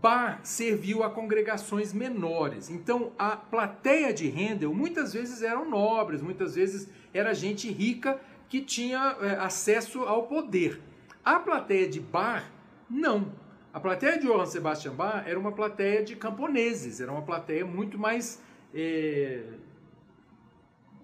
Bar 0.00 0.40
serviu 0.42 1.02
a 1.02 1.10
congregações 1.10 1.92
menores. 1.92 2.70
Então, 2.70 3.12
a 3.18 3.36
plateia 3.36 4.12
de 4.12 4.28
Handel 4.30 4.72
muitas 4.72 5.12
vezes 5.12 5.42
eram 5.42 5.68
nobres, 5.68 6.22
muitas 6.22 6.54
vezes 6.54 6.88
era 7.12 7.34
gente 7.34 7.70
rica 7.70 8.18
que 8.48 8.62
tinha 8.62 9.16
é, 9.20 9.30
acesso 9.36 10.00
ao 10.00 10.22
poder. 10.22 10.80
A 11.22 11.38
plateia 11.38 11.86
de 11.86 12.00
Bar, 12.00 12.50
não. 12.88 13.32
A 13.72 13.80
plateia 13.80 14.18
de 14.18 14.26
Johann 14.26 14.46
Sebastian 14.46 14.92
Bach 14.92 15.26
era 15.26 15.38
uma 15.38 15.52
plateia 15.52 16.04
de 16.04 16.14
camponeses, 16.14 17.00
era 17.00 17.10
uma 17.10 17.22
plateia 17.22 17.64
muito 17.64 17.98
mais. 17.98 18.42
É, 18.74 19.42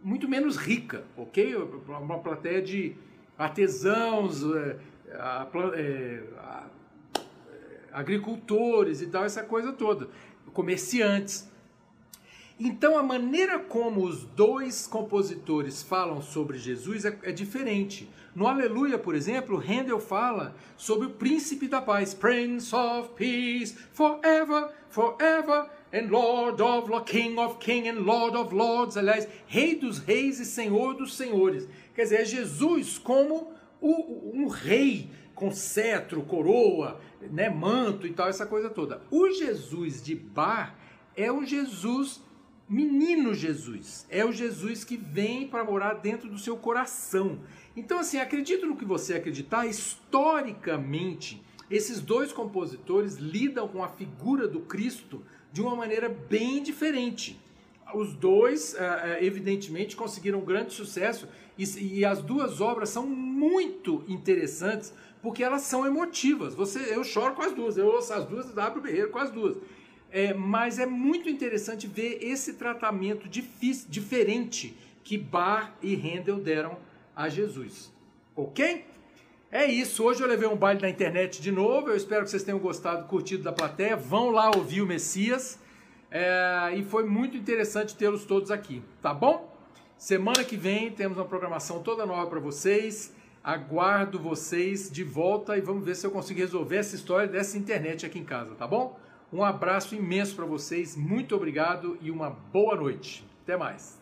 muito 0.02 0.28
menos 0.28 0.56
rica, 0.56 1.04
ok? 1.16 1.56
Uma 1.56 2.18
plateia 2.18 2.62
de 2.62 2.94
artesãos, 3.36 4.42
é, 4.44 4.76
é, 5.10 6.22
a, 6.38 6.66
agricultores 7.92 9.00
e 9.00 9.06
tal, 9.06 9.24
essa 9.24 9.42
coisa 9.42 9.72
toda, 9.72 10.08
comerciantes. 10.52 11.48
Então 12.60 12.98
a 12.98 13.02
maneira 13.02 13.58
como 13.58 14.04
os 14.04 14.24
dois 14.24 14.86
compositores 14.86 15.82
falam 15.82 16.20
sobre 16.20 16.58
Jesus 16.58 17.04
é, 17.04 17.16
é, 17.22 17.32
diferente. 17.32 18.08
No 18.38 18.46
Aleluia, 18.46 18.96
por 18.96 19.16
exemplo, 19.16 19.58
Handel 19.58 19.98
fala 19.98 20.54
sobre 20.76 21.08
o 21.08 21.10
príncipe 21.10 21.66
da 21.66 21.82
paz, 21.82 22.14
Prince 22.14 22.72
of 22.72 23.08
Peace, 23.16 23.76
forever, 23.92 24.70
forever, 24.88 25.68
and 25.92 26.08
Lord 26.08 26.62
of 26.62 26.88
Lords, 26.88 27.10
King 27.10 27.36
of 27.36 27.58
Kings 27.58 27.88
and 27.88 28.04
Lord 28.04 28.36
of 28.36 28.54
Lords, 28.54 28.96
aliás, 28.96 29.26
Rei 29.48 29.74
dos 29.74 29.98
Reis 29.98 30.38
e 30.38 30.44
Senhor 30.44 30.94
dos 30.94 31.16
Senhores. 31.16 31.68
Quer 31.96 32.04
dizer, 32.04 32.20
é 32.20 32.24
Jesus 32.24 32.96
como 32.96 33.54
o, 33.80 34.30
um 34.32 34.46
rei 34.46 35.10
com 35.34 35.50
cetro, 35.50 36.22
coroa, 36.22 37.00
né, 37.20 37.50
manto 37.50 38.06
e 38.06 38.12
tal, 38.12 38.28
essa 38.28 38.46
coisa 38.46 38.70
toda. 38.70 39.02
O 39.10 39.32
Jesus 39.32 40.00
de 40.00 40.14
Bar 40.14 40.78
é 41.16 41.32
o 41.32 41.44
Jesus, 41.44 42.22
menino 42.68 43.32
Jesus. 43.32 44.06
É 44.10 44.24
o 44.24 44.32
Jesus 44.32 44.84
que 44.84 44.96
vem 44.96 45.48
para 45.48 45.64
morar 45.64 45.94
dentro 45.94 46.28
do 46.28 46.38
seu 46.38 46.56
coração. 46.56 47.38
Então, 47.76 47.98
assim, 47.98 48.18
acredito 48.18 48.66
no 48.66 48.76
que 48.76 48.84
você 48.84 49.14
acreditar, 49.14 49.66
historicamente, 49.66 51.42
esses 51.70 52.00
dois 52.00 52.32
compositores 52.32 53.16
lidam 53.16 53.68
com 53.68 53.82
a 53.82 53.88
figura 53.88 54.46
do 54.46 54.60
Cristo 54.60 55.22
de 55.52 55.60
uma 55.60 55.74
maneira 55.74 56.08
bem 56.08 56.62
diferente. 56.62 57.40
Os 57.94 58.12
dois, 58.14 58.74
eh, 58.74 59.18
eh, 59.20 59.24
evidentemente, 59.24 59.96
conseguiram 59.96 60.40
grande 60.40 60.74
sucesso 60.74 61.26
e 61.56 62.04
as 62.04 62.22
duas 62.22 62.60
obras 62.60 62.90
são 62.90 63.06
muito 63.06 64.04
interessantes 64.06 64.92
porque 65.22 65.42
elas 65.42 65.62
são 65.62 65.86
emotivas. 65.86 66.54
Você, 66.54 66.94
eu 66.94 67.02
choro 67.02 67.34
com 67.34 67.42
as 67.42 67.52
duas, 67.52 67.76
eu 67.76 67.86
ouço 67.86 68.12
as 68.12 68.24
duas 68.24 68.54
e 68.54 68.60
abro 68.60 68.78
o 68.80 68.82
berreiro 68.82 69.10
com 69.10 69.18
as 69.18 69.30
duas. 69.30 69.56
É, 70.10 70.32
mas 70.32 70.78
é 70.78 70.86
muito 70.86 71.28
interessante 71.28 71.86
ver 71.86 72.18
esse 72.22 72.54
tratamento 72.54 73.28
difícil, 73.28 73.88
diferente 73.90 74.76
que 75.04 75.18
Bar 75.18 75.76
e 75.82 75.94
Handel 75.94 76.38
deram 76.38 76.78
a 77.14 77.28
Jesus. 77.28 77.92
Ok? 78.34 78.84
É 79.50 79.64
isso. 79.64 80.04
Hoje 80.04 80.22
eu 80.22 80.28
levei 80.28 80.46
um 80.48 80.56
baile 80.56 80.82
na 80.82 80.88
internet 80.88 81.40
de 81.40 81.50
novo. 81.50 81.88
Eu 81.88 81.96
espero 81.96 82.24
que 82.24 82.30
vocês 82.30 82.42
tenham 82.42 82.58
gostado, 82.58 83.06
curtido 83.06 83.42
da 83.42 83.52
plateia. 83.52 83.96
Vão 83.96 84.30
lá 84.30 84.50
ouvir 84.54 84.82
o 84.82 84.86
Messias. 84.86 85.58
É, 86.10 86.72
e 86.76 86.82
foi 86.82 87.04
muito 87.04 87.36
interessante 87.36 87.96
tê-los 87.96 88.24
todos 88.24 88.50
aqui. 88.50 88.82
Tá 89.00 89.12
bom? 89.12 89.54
Semana 89.96 90.44
que 90.44 90.56
vem 90.56 90.90
temos 90.90 91.18
uma 91.18 91.24
programação 91.24 91.82
toda 91.82 92.06
nova 92.06 92.28
para 92.28 92.40
vocês. 92.40 93.12
Aguardo 93.42 94.18
vocês 94.18 94.90
de 94.90 95.02
volta 95.02 95.56
e 95.56 95.60
vamos 95.60 95.84
ver 95.84 95.96
se 95.96 96.06
eu 96.06 96.10
consigo 96.10 96.38
resolver 96.40 96.76
essa 96.76 96.94
história 96.94 97.26
dessa 97.26 97.56
internet 97.56 98.04
aqui 98.04 98.18
em 98.18 98.24
casa, 98.24 98.54
tá 98.54 98.66
bom? 98.66 99.00
Um 99.32 99.44
abraço 99.44 99.94
imenso 99.94 100.34
para 100.34 100.46
vocês, 100.46 100.96
muito 100.96 101.34
obrigado 101.34 101.98
e 102.00 102.10
uma 102.10 102.30
boa 102.30 102.76
noite. 102.76 103.24
Até 103.42 103.56
mais. 103.56 103.98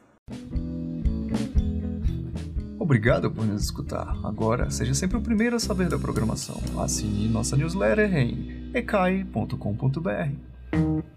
Obrigado 2.78 3.30
por 3.30 3.44
nos 3.44 3.64
escutar. 3.64 4.16
Agora, 4.24 4.70
seja 4.70 4.94
sempre 4.94 5.16
o 5.16 5.20
primeiro 5.20 5.56
a 5.56 5.58
saber 5.58 5.88
da 5.88 5.98
programação. 5.98 6.60
Assine 6.80 7.28
nossa 7.28 7.56
newsletter 7.56 8.16
em 8.16 8.70
ecai.com.br. 8.72 11.15